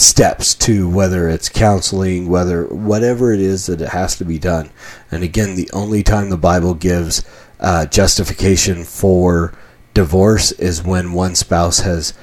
steps 0.00 0.54
to 0.54 0.88
whether 0.88 1.28
it's 1.28 1.48
counseling, 1.48 2.28
whether 2.28 2.64
whatever 2.66 3.32
it 3.32 3.40
is 3.40 3.66
that 3.66 3.80
it 3.80 3.90
has 3.90 4.16
to 4.16 4.24
be 4.24 4.38
done. 4.38 4.70
And 5.10 5.22
again, 5.22 5.54
the 5.54 5.70
only 5.72 6.02
time 6.02 6.30
the 6.30 6.36
Bible 6.36 6.74
gives 6.74 7.24
uh, 7.58 7.86
justification 7.86 8.84
for 8.84 9.52
divorce 9.94 10.52
is 10.52 10.82
when 10.82 11.12
one 11.12 11.34
spouse 11.34 11.80
has 11.80 12.14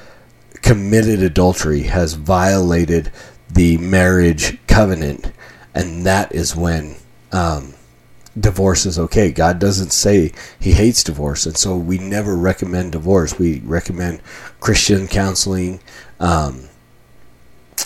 committed 0.62 1.22
adultery, 1.22 1.82
has 1.84 2.14
violated 2.14 3.12
the 3.48 3.78
marriage 3.78 4.58
covenant, 4.66 5.32
and 5.74 6.04
that 6.04 6.34
is 6.34 6.56
when 6.56 6.96
um, 7.32 7.74
divorce 8.38 8.86
is 8.86 8.98
okay. 8.98 9.30
God 9.30 9.58
doesn't 9.58 9.92
say 9.92 10.32
He 10.58 10.72
hates 10.72 11.04
divorce, 11.04 11.46
and 11.46 11.56
so 11.56 11.76
we 11.76 11.98
never 11.98 12.36
recommend 12.36 12.92
divorce. 12.92 13.38
We 13.38 13.60
recommend 13.60 14.22
Christian 14.60 15.06
counseling, 15.06 15.80
um, 16.20 16.67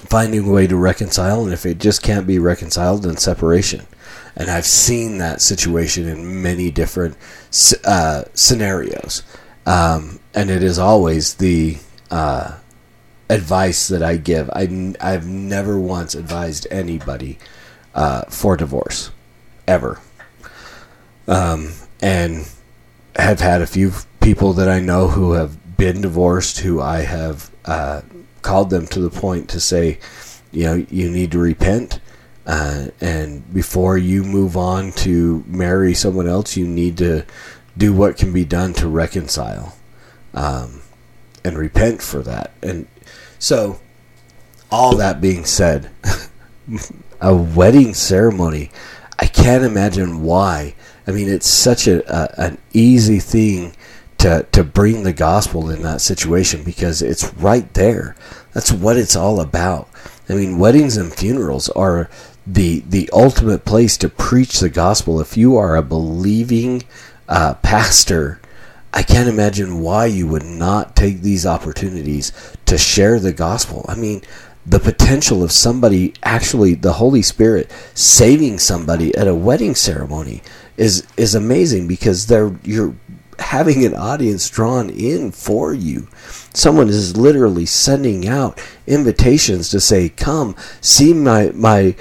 finding 0.02 0.48
a 0.48 0.52
way 0.52 0.66
to 0.66 0.76
reconcile, 0.76 1.44
and 1.44 1.52
if 1.52 1.64
it 1.66 1.78
just 1.78 2.02
can't 2.02 2.26
be 2.26 2.38
reconciled, 2.38 3.02
then 3.02 3.16
separation. 3.16 3.86
And 4.36 4.50
I've 4.50 4.66
seen 4.66 5.18
that 5.18 5.40
situation 5.40 6.08
in 6.08 6.42
many 6.42 6.70
different 6.70 7.16
uh, 7.84 8.24
scenarios, 8.34 9.22
um, 9.66 10.20
and 10.34 10.50
it 10.50 10.62
is 10.62 10.78
always 10.78 11.34
the 11.34 11.78
uh, 12.10 12.58
advice 13.28 13.88
that 13.88 14.02
I 14.02 14.16
give. 14.16 14.50
I, 14.50 14.94
I've 15.00 15.26
never 15.26 15.78
once 15.78 16.14
advised 16.14 16.66
anybody 16.70 17.38
uh, 17.94 18.22
for 18.24 18.56
divorce, 18.56 19.10
ever. 19.66 20.00
Um, 21.28 21.72
and 22.00 22.48
have 23.16 23.40
had 23.40 23.62
a 23.62 23.66
few 23.66 23.92
people 24.20 24.52
that 24.54 24.68
I 24.68 24.80
know 24.80 25.08
who 25.08 25.32
have 25.32 25.76
been 25.76 26.00
divorced 26.00 26.60
who 26.60 26.80
I 26.80 27.00
have 27.00 27.50
uh, 27.64 28.02
called 28.42 28.70
them 28.70 28.86
to 28.88 29.00
the 29.00 29.10
point 29.10 29.48
to 29.50 29.60
say, 29.60 29.98
you 30.50 30.64
know, 30.64 30.86
you 30.90 31.10
need 31.10 31.32
to 31.32 31.38
repent. 31.38 32.00
Uh, 32.44 32.88
and 33.00 33.52
before 33.54 33.96
you 33.96 34.24
move 34.24 34.56
on 34.56 34.92
to 34.92 35.44
marry 35.46 35.94
someone 35.94 36.28
else, 36.28 36.56
you 36.56 36.66
need 36.66 36.98
to 36.98 37.24
do 37.78 37.92
what 37.92 38.16
can 38.16 38.32
be 38.32 38.44
done 38.44 38.74
to 38.74 38.88
reconcile 38.88 39.76
um, 40.34 40.82
and 41.44 41.56
repent 41.56 42.02
for 42.02 42.20
that. 42.22 42.52
And 42.62 42.86
so, 43.38 43.80
all 44.70 44.96
that 44.96 45.20
being 45.20 45.44
said, 45.44 45.90
a 47.20 47.34
wedding 47.34 47.94
ceremony, 47.94 48.70
I 49.18 49.26
can't 49.26 49.64
imagine 49.64 50.22
why. 50.22 50.74
I 51.06 51.12
mean, 51.12 51.28
it's 51.28 51.48
such 51.48 51.86
a, 51.86 52.02
a 52.12 52.40
an 52.40 52.58
easy 52.72 53.20
thing 53.20 53.74
to 54.22 54.46
to 54.52 54.62
bring 54.62 55.02
the 55.02 55.12
gospel 55.12 55.68
in 55.68 55.82
that 55.82 56.00
situation 56.00 56.62
because 56.62 57.02
it's 57.02 57.34
right 57.34 57.72
there. 57.74 58.14
That's 58.52 58.70
what 58.70 58.96
it's 58.96 59.16
all 59.16 59.40
about. 59.40 59.88
I 60.28 60.34
mean, 60.34 60.58
weddings 60.58 60.96
and 60.96 61.12
funerals 61.12 61.68
are 61.70 62.08
the 62.46 62.84
the 62.88 63.10
ultimate 63.12 63.64
place 63.64 63.96
to 63.98 64.08
preach 64.08 64.60
the 64.60 64.70
gospel. 64.70 65.20
If 65.20 65.36
you 65.36 65.56
are 65.56 65.74
a 65.74 65.82
believing 65.82 66.84
uh, 67.28 67.54
pastor, 67.54 68.40
I 68.94 69.02
can't 69.02 69.28
imagine 69.28 69.80
why 69.80 70.06
you 70.06 70.28
would 70.28 70.44
not 70.44 70.94
take 70.94 71.22
these 71.22 71.44
opportunities 71.44 72.32
to 72.66 72.78
share 72.78 73.18
the 73.18 73.32
gospel. 73.32 73.84
I 73.88 73.96
mean, 73.96 74.22
the 74.64 74.78
potential 74.78 75.42
of 75.42 75.50
somebody 75.50 76.14
actually 76.22 76.74
the 76.74 76.92
Holy 76.92 77.22
Spirit 77.22 77.72
saving 77.94 78.60
somebody 78.60 79.16
at 79.16 79.26
a 79.26 79.34
wedding 79.34 79.74
ceremony 79.74 80.42
is 80.76 81.06
is 81.16 81.34
amazing 81.34 81.88
because 81.88 82.26
they're 82.26 82.54
you're 82.62 82.94
having 83.42 83.84
an 83.84 83.94
audience 83.94 84.48
drawn 84.48 84.88
in 84.88 85.32
for 85.32 85.74
you. 85.74 86.08
Someone 86.54 86.88
is 86.88 87.16
literally 87.16 87.66
sending 87.66 88.26
out 88.26 88.60
invitations 88.86 89.68
to 89.70 89.80
say, 89.80 90.08
"Come 90.08 90.54
see 90.80 91.12
my 91.12 91.50
my 91.54 91.94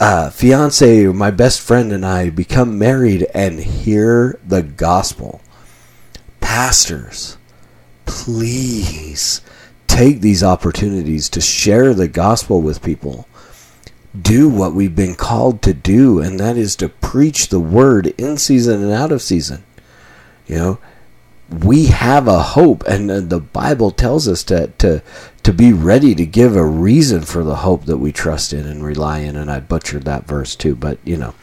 uh, 0.00 0.30
fiance 0.30 1.06
my 1.06 1.30
best 1.30 1.60
friend 1.60 1.92
and 1.92 2.04
I 2.04 2.30
become 2.30 2.78
married 2.78 3.26
and 3.34 3.60
hear 3.60 4.38
the 4.46 4.62
gospel." 4.62 5.40
Pastors, 6.40 7.36
please 8.04 9.42
take 9.86 10.20
these 10.20 10.42
opportunities 10.42 11.28
to 11.28 11.40
share 11.40 11.94
the 11.94 12.08
gospel 12.08 12.62
with 12.62 12.82
people. 12.82 13.28
Do 14.20 14.48
what 14.48 14.74
we've 14.74 14.96
been 14.96 15.14
called 15.14 15.62
to 15.62 15.72
do, 15.72 16.20
and 16.20 16.38
that 16.40 16.56
is 16.56 16.76
to 16.76 16.88
preach 16.88 17.48
the 17.48 17.60
word 17.60 18.08
in 18.18 18.36
season 18.36 18.82
and 18.82 18.92
out 18.92 19.12
of 19.12 19.22
season. 19.22 19.64
You 20.52 20.58
know, 20.58 20.78
we 21.64 21.86
have 21.86 22.28
a 22.28 22.42
hope, 22.42 22.84
and 22.84 23.08
the 23.08 23.40
Bible 23.40 23.90
tells 23.90 24.28
us 24.28 24.44
to, 24.44 24.66
to, 24.78 25.02
to 25.44 25.52
be 25.52 25.72
ready 25.72 26.14
to 26.14 26.26
give 26.26 26.56
a 26.56 26.64
reason 26.64 27.22
for 27.22 27.42
the 27.42 27.56
hope 27.56 27.86
that 27.86 27.96
we 27.96 28.12
trust 28.12 28.52
in 28.52 28.66
and 28.66 28.84
rely 28.84 29.20
in. 29.20 29.34
And 29.34 29.50
I 29.50 29.60
butchered 29.60 30.04
that 30.04 30.26
verse 30.26 30.54
too, 30.54 30.76
but 30.76 30.98
you 31.04 31.16
know, 31.16 31.34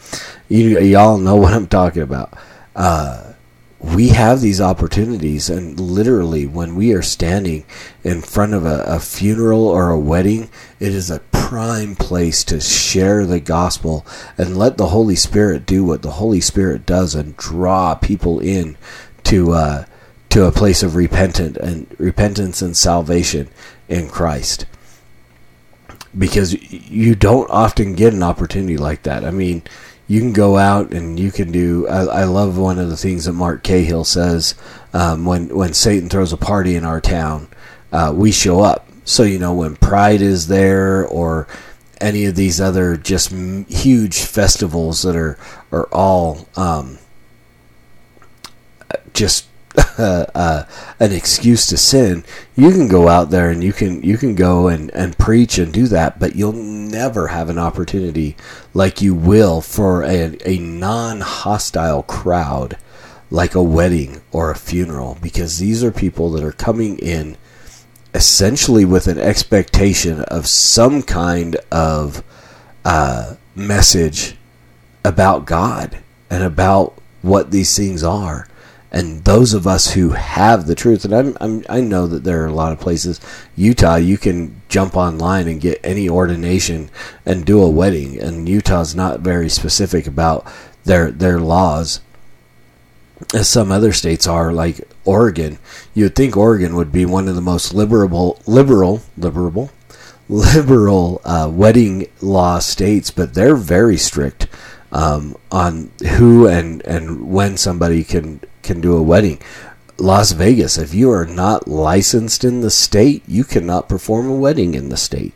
you, 0.48 0.80
y'all 0.80 1.18
know 1.18 1.38
what 1.38 1.56
I'm 1.56 1.66
talking 1.66 2.04
about. 2.04 2.38
Uh, 2.76 3.34
we 3.80 4.10
have 4.10 4.42
these 4.42 4.60
opportunities 4.60 5.50
and 5.50 5.80
literally 5.80 6.46
when 6.46 6.76
we 6.76 6.94
are 6.94 7.02
standing 7.02 7.64
in 8.04 8.22
front 8.22 8.54
of 8.54 8.66
a, 8.66 8.84
a, 8.84 9.00
funeral 9.00 9.66
or 9.66 9.90
a 9.90 10.00
wedding 10.00 10.50
it 10.80 10.94
is 10.94 11.10
a 11.10 11.20
prime 11.32 11.96
place 11.96 12.44
to 12.44 12.60
share 12.60 13.26
the 13.26 13.40
gospel 13.40 14.06
and 14.38 14.58
let 14.58 14.78
the 14.78 14.88
holy 14.88 15.16
spirit 15.16 15.66
do 15.66 15.84
what 15.84 16.02
the 16.02 16.12
holy 16.12 16.42
spirit 16.42 16.86
does 16.86 17.16
and 17.16 17.38
draw 17.38 17.96
people 17.96 18.40
in 18.40 18.78
to 19.24 19.52
uh, 19.54 19.86
to 20.30 20.46
a 20.46 20.52
place 20.52 20.84
of 20.84 20.96
repentant 20.96 21.58
and 21.58 21.88
repentance 21.98 22.62
and 22.62 22.76
salvation 22.76 23.50
in 23.88 24.10
christ. 24.10 24.66
Because 26.18 26.54
you 26.72 27.16
don't 27.16 27.50
often 27.50 27.94
get 27.94 28.14
an 28.14 28.24
opportunity 28.24 28.78
like 28.78 29.04
that. 29.04 29.24
I 29.24 29.32
mean 29.32 29.64
you 30.10 30.20
can 30.20 30.34
go 30.34 30.58
out 30.58 30.92
and 30.92 31.20
you 31.20 31.32
can 31.32 31.52
do. 31.52 31.88
I, 31.88 32.22
I 32.22 32.24
love 32.24 32.58
one 32.58 32.80
of 32.80 32.90
the 32.90 32.98
things 32.98 33.26
that 33.26 33.34
Mark 33.34 33.64
Cahill 33.64 34.04
says 34.04 34.56
um, 34.92 35.24
when 35.24 35.56
when 35.56 35.74
Satan 35.74 36.10
throws 36.10 36.34
a 36.34 36.38
party 36.38 36.76
in 36.76 36.84
our 36.84 37.00
town, 37.00 37.48
uh, 37.92 38.12
we 38.14 38.32
show 38.32 38.60
up. 38.60 38.90
So 39.06 39.22
you 39.22 39.38
know 39.38 39.54
when 39.54 39.76
Pride 39.76 40.22
is 40.22 40.48
there 40.48 41.08
or 41.08 41.48
any 42.02 42.26
of 42.26 42.36
these 42.36 42.60
other 42.60 42.98
just 42.98 43.32
huge 43.32 44.20
festivals 44.22 45.04
that 45.04 45.16
are 45.16 45.38
are 45.72 45.88
all 45.92 46.50
um, 46.56 46.98
just 49.14 49.46
uh, 49.98 50.64
an 51.00 51.12
excuse 51.12 51.68
to 51.68 51.78
sin, 51.78 52.24
you 52.56 52.72
can 52.72 52.88
go 52.88 53.08
out 53.08 53.30
there 53.30 53.50
and 53.50 53.64
you 53.64 53.72
can 53.72 54.02
you 54.02 54.18
can 54.18 54.36
go 54.36 54.68
and, 54.68 54.90
and 54.92 55.18
preach 55.18 55.58
and 55.58 55.72
do 55.72 55.88
that, 55.88 56.20
but 56.20 56.36
you'll 56.36 56.54
never 56.54 57.28
have 57.28 57.50
an 57.50 57.60
opportunity 57.60 58.36
like 58.74 59.02
you 59.02 59.14
will 59.14 59.62
for 59.62 60.04
a, 60.04 60.38
a 60.46 60.58
non 60.58 61.22
hostile 61.22 62.04
crowd 62.04 62.78
like 63.32 63.54
a 63.54 63.62
wedding 63.62 64.22
or 64.32 64.50
a 64.50 64.56
funeral 64.56 65.18
because 65.22 65.60
these 65.60 65.84
are 65.84 65.92
people 65.92 66.32
that 66.32 66.44
are 66.44 66.52
coming 66.52 66.98
in 66.98 67.38
essentially 68.14 68.86
with 68.86 69.08
an 69.08 69.20
expectation 69.20 70.22
of 70.24 70.48
some 70.48 71.04
kind 71.04 71.56
of 71.72 72.24
uh, 72.84 73.36
message 73.56 74.36
about 75.06 75.46
God 75.46 76.00
and 76.30 76.44
about 76.44 76.96
what 77.22 77.52
these 77.52 77.76
things 77.78 78.04
are 78.04 78.48
and 78.92 79.24
those 79.24 79.54
of 79.54 79.68
us 79.68 79.94
who 79.94 80.12
have 80.12 80.66
the 80.66 80.76
truth 80.76 81.06
and 81.06 81.14
I'm, 81.14 81.38
I'm, 81.40 81.64
i 81.70 81.80
know 81.80 82.08
that 82.08 82.24
there 82.24 82.44
are 82.44 82.48
a 82.48 82.54
lot 82.54 82.72
of 82.72 82.80
places 82.80 83.22
utah 83.56 83.96
you 83.96 84.18
can 84.18 84.60
jump 84.70 84.96
online 84.96 85.48
and 85.48 85.60
get 85.60 85.82
any 85.84 86.08
ordination 86.08 86.90
and 87.26 87.44
do 87.44 87.62
a 87.62 87.70
wedding. 87.70 88.20
And 88.22 88.48
utah's 88.48 88.96
not 88.96 89.20
very 89.20 89.50
specific 89.50 90.08
about 90.08 90.46
their 90.86 91.12
their 91.12 91.40
laws 91.40 92.00
as 93.34 93.50
some 93.50 93.72
other 93.72 93.92
states 93.92 94.28
are 94.28 94.54
like 94.54 94.88
oregon. 95.04 95.58
You 95.94 96.06
would 96.06 96.16
think 96.16 96.38
oregon 96.38 96.76
would 96.76 96.92
be 96.92 97.06
one 97.06 97.28
of 97.28 97.36
the 97.36 97.42
most 97.42 97.74
liberal 97.74 98.40
liberal 98.46 99.02
liberal 99.18 99.72
liberal 100.30 101.20
uh, 101.26 101.50
wedding 101.52 102.08
law 102.22 102.60
states 102.60 103.10
but 103.10 103.34
they're 103.34 103.56
very 103.56 103.98
strict 103.98 104.48
um, 104.92 105.36
on 105.52 105.92
who 106.18 106.48
and 106.48 106.86
and 106.86 107.30
when 107.32 107.58
somebody 107.58 108.04
can 108.04 108.40
can 108.64 108.82
do 108.82 108.96
a 108.96 109.02
wedding. 109.02 109.40
Las 109.98 110.32
Vegas, 110.32 110.78
if 110.78 110.94
you 110.94 111.12
are 111.12 111.26
not 111.26 111.68
licensed 111.68 112.44
in 112.44 112.62
the 112.62 112.72
state, 112.72 113.24
you 113.28 113.44
cannot 113.44 113.90
perform 113.90 114.30
a 114.30 114.36
wedding 114.36 114.74
in 114.74 114.90
the 114.90 114.98
state. 114.98 115.34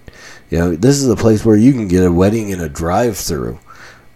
You 0.49 0.57
know, 0.57 0.75
this 0.75 0.97
is 0.97 1.09
a 1.09 1.15
place 1.15 1.43
where 1.43 1.57
you 1.57 1.73
can 1.73 1.87
get 1.87 2.05
a 2.05 2.11
wedding 2.11 2.49
in 2.49 2.61
a 2.61 2.69
drive-through, 2.69 3.59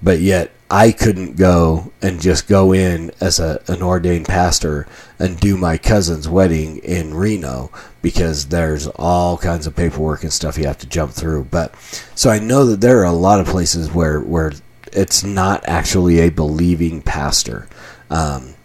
but 0.01 0.19
yet 0.19 0.51
I 0.69 0.91
couldn't 0.91 1.37
go 1.37 1.91
and 2.01 2.21
just 2.21 2.47
go 2.47 2.73
in 2.73 3.11
as 3.21 3.39
a, 3.39 3.61
an 3.67 3.81
ordained 3.81 4.25
pastor 4.25 4.85
and 5.17 5.39
do 5.39 5.55
my 5.57 5.77
cousin's 5.77 6.27
wedding 6.27 6.79
in 6.79 7.13
Reno 7.13 7.71
because 8.01 8.47
there's 8.47 8.87
all 8.87 9.37
kinds 9.37 9.65
of 9.65 9.75
paperwork 9.75 10.23
and 10.23 10.33
stuff 10.33 10.57
you 10.57 10.67
have 10.67 10.77
to 10.79 10.87
jump 10.87 11.13
through. 11.13 11.45
But 11.45 11.73
so 12.15 12.29
I 12.29 12.39
know 12.39 12.65
that 12.65 12.81
there 12.81 12.99
are 12.99 13.05
a 13.05 13.13
lot 13.13 13.39
of 13.39 13.47
places 13.47 13.91
where 13.91 14.19
where 14.19 14.51
it's 14.91 15.23
not 15.23 15.63
actually 15.67 16.19
a 16.19 16.29
believing 16.29 17.01
pastor. 17.01 17.67
Um, 18.09 18.55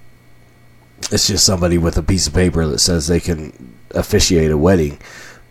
it's 1.10 1.26
just 1.26 1.44
somebody 1.44 1.78
with 1.78 1.96
a 1.96 2.02
piece 2.02 2.26
of 2.26 2.34
paper 2.34 2.66
that 2.66 2.78
says 2.78 3.06
they 3.06 3.20
can 3.20 3.74
officiate 3.90 4.50
a 4.50 4.58
wedding. 4.58 4.98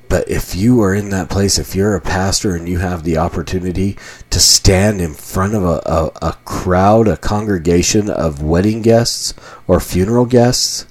But 0.09 0.27
if 0.29 0.55
you 0.55 0.81
are 0.81 0.93
in 0.93 1.09
that 1.11 1.29
place, 1.29 1.57
if 1.57 1.73
you're 1.73 1.95
a 1.95 2.01
pastor 2.01 2.53
and 2.53 2.67
you 2.67 2.79
have 2.79 3.03
the 3.03 3.17
opportunity 3.17 3.97
to 4.29 4.39
stand 4.41 4.99
in 4.99 5.13
front 5.13 5.55
of 5.55 5.63
a, 5.63 5.81
a, 5.85 6.11
a 6.21 6.37
crowd, 6.43 7.07
a 7.07 7.15
congregation 7.15 8.09
of 8.09 8.43
wedding 8.43 8.81
guests 8.81 9.33
or 9.67 9.79
funeral 9.79 10.25
guests, 10.25 10.85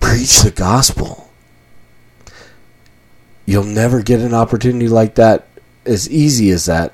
preach 0.00 0.40
the 0.40 0.50
gospel. 0.50 1.30
you'll 3.44 3.64
never 3.64 4.02
get 4.02 4.20
an 4.20 4.32
opportunity 4.34 4.88
like 4.88 5.16
that 5.16 5.46
as 5.84 6.10
easy 6.10 6.50
as 6.50 6.64
that 6.66 6.92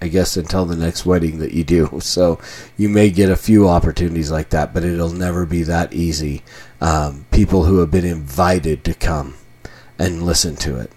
I 0.00 0.08
guess 0.08 0.36
until 0.36 0.64
the 0.64 0.76
next 0.76 1.04
wedding 1.04 1.38
that 1.38 1.52
you 1.52 1.64
do. 1.64 2.00
So 2.08 2.40
you 2.76 2.88
may 2.88 3.10
get 3.10 3.30
a 3.30 3.36
few 3.36 3.68
opportunities 3.68 4.30
like 4.30 4.50
that, 4.50 4.72
but 4.72 4.84
it'll 4.84 5.12
never 5.12 5.44
be 5.44 5.62
that 5.64 5.92
easy. 5.92 6.42
Um, 6.80 7.26
people 7.30 7.64
who 7.64 7.78
have 7.78 7.90
been 7.90 8.04
invited 8.04 8.84
to 8.84 8.94
come 8.94 9.34
and 9.98 10.22
listen 10.22 10.56
to 10.56 10.76
it. 10.76 10.90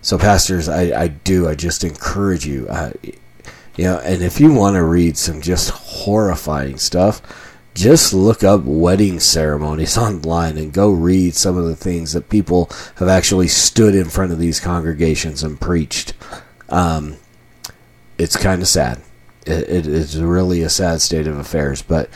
So 0.00 0.18
pastors, 0.18 0.68
I, 0.68 1.02
I 1.02 1.08
do. 1.08 1.48
I 1.48 1.54
just 1.54 1.84
encourage 1.84 2.46
you. 2.46 2.66
Uh, 2.68 2.92
you 3.76 3.84
know, 3.84 3.98
and 3.98 4.22
if 4.22 4.40
you 4.40 4.52
want 4.52 4.74
to 4.76 4.82
read 4.82 5.18
some 5.18 5.40
just 5.40 5.70
horrifying 5.70 6.78
stuff, 6.78 7.20
just 7.74 8.14
look 8.14 8.42
up 8.42 8.62
wedding 8.64 9.20
ceremonies 9.20 9.98
online 9.98 10.56
and 10.56 10.72
go 10.72 10.90
read 10.90 11.34
some 11.34 11.56
of 11.56 11.66
the 11.66 11.76
things 11.76 12.12
that 12.12 12.30
people 12.30 12.70
have 12.96 13.08
actually 13.08 13.48
stood 13.48 13.94
in 13.94 14.08
front 14.08 14.32
of 14.32 14.38
these 14.38 14.60
congregations 14.60 15.42
and 15.42 15.60
preached. 15.60 16.14
Um, 16.68 17.16
it's 18.18 18.36
kind 18.36 18.62
of 18.62 18.68
sad. 18.68 19.02
It, 19.46 19.68
it 19.68 19.86
is 19.86 20.20
really 20.20 20.62
a 20.62 20.68
sad 20.68 21.00
state 21.00 21.26
of 21.26 21.38
affairs. 21.38 21.82
But 21.82 22.10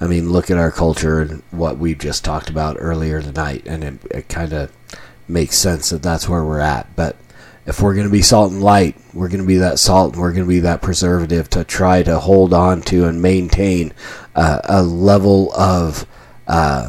I 0.00 0.06
mean, 0.06 0.30
look 0.30 0.50
at 0.50 0.58
our 0.58 0.70
culture 0.70 1.20
and 1.20 1.42
what 1.50 1.78
we've 1.78 1.98
just 1.98 2.24
talked 2.24 2.50
about 2.50 2.76
earlier 2.78 3.22
tonight, 3.22 3.62
and 3.66 3.84
it, 3.84 3.94
it 4.10 4.28
kind 4.28 4.52
of 4.52 4.72
makes 5.28 5.56
sense 5.56 5.90
that 5.90 6.02
that's 6.02 6.28
where 6.28 6.44
we're 6.44 6.60
at. 6.60 6.94
But 6.96 7.16
if 7.66 7.80
we're 7.80 7.94
going 7.94 8.06
to 8.06 8.12
be 8.12 8.22
salt 8.22 8.52
and 8.52 8.62
light, 8.62 8.96
we're 9.14 9.28
going 9.28 9.40
to 9.40 9.46
be 9.46 9.56
that 9.58 9.78
salt 9.78 10.12
and 10.12 10.20
we're 10.20 10.32
going 10.32 10.44
to 10.44 10.48
be 10.48 10.60
that 10.60 10.82
preservative 10.82 11.48
to 11.50 11.64
try 11.64 12.02
to 12.02 12.18
hold 12.18 12.52
on 12.52 12.82
to 12.82 13.06
and 13.06 13.22
maintain 13.22 13.92
uh, 14.34 14.60
a 14.64 14.82
level 14.82 15.52
of. 15.54 16.06
Uh, 16.46 16.88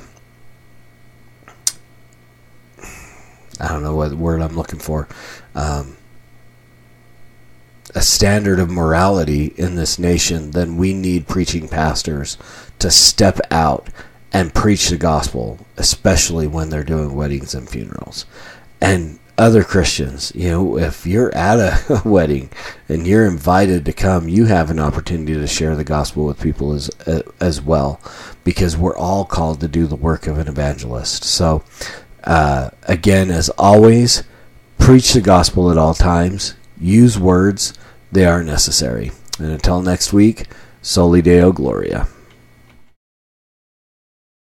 I 3.57 3.69
don't 3.69 3.83
know 3.83 3.95
what 3.95 4.11
word 4.13 4.41
I'm 4.41 4.57
looking 4.57 4.79
for. 4.79 5.07
Um, 5.53 5.94
a 7.95 8.01
standard 8.01 8.59
of 8.59 8.69
morality 8.69 9.53
in 9.55 9.75
this 9.75 9.97
nation, 9.97 10.51
then 10.51 10.75
we 10.75 10.93
need 10.93 11.27
preaching 11.27 11.67
pastors 11.69 12.37
to 12.77 12.91
step 12.91 13.39
out 13.49 13.87
and 14.33 14.53
preach 14.53 14.89
the 14.89 14.97
gospel, 14.97 15.65
especially 15.77 16.45
when 16.45 16.69
they're 16.69 16.83
doing 16.83 17.15
weddings 17.15 17.55
and 17.55 17.69
funerals. 17.69 18.25
And 18.81 19.17
other 19.37 19.63
Christians, 19.63 20.33
you 20.35 20.49
know, 20.49 20.77
if 20.77 21.07
you're 21.07 21.33
at 21.33 21.57
a 21.57 22.01
wedding 22.05 22.49
and 22.89 23.07
you're 23.07 23.25
invited 23.25 23.85
to 23.85 23.93
come, 23.93 24.27
you 24.27 24.45
have 24.45 24.69
an 24.69 24.79
opportunity 24.79 25.33
to 25.33 25.47
share 25.47 25.75
the 25.77 25.85
gospel 25.85 26.25
with 26.25 26.41
people 26.41 26.73
as 26.73 26.89
as 27.39 27.61
well, 27.61 28.01
because 28.43 28.75
we're 28.75 28.97
all 28.97 29.23
called 29.23 29.61
to 29.61 29.69
do 29.69 29.87
the 29.87 29.95
work 29.95 30.27
of 30.27 30.37
an 30.37 30.49
evangelist. 30.49 31.23
So, 31.23 31.63
uh, 32.25 32.71
again, 32.83 33.31
as 33.31 33.49
always, 33.51 34.23
preach 34.77 35.13
the 35.13 35.21
gospel 35.21 35.71
at 35.71 35.77
all 35.77 35.93
times. 35.93 36.55
Use 36.77 37.17
words 37.17 37.73
they 38.11 38.25
are 38.25 38.43
necessary. 38.43 39.11
And 39.39 39.51
until 39.51 39.81
next 39.81 40.13
week, 40.13 40.47
Soli 40.81 41.21
Deo 41.21 41.51
Gloria. 41.51 42.07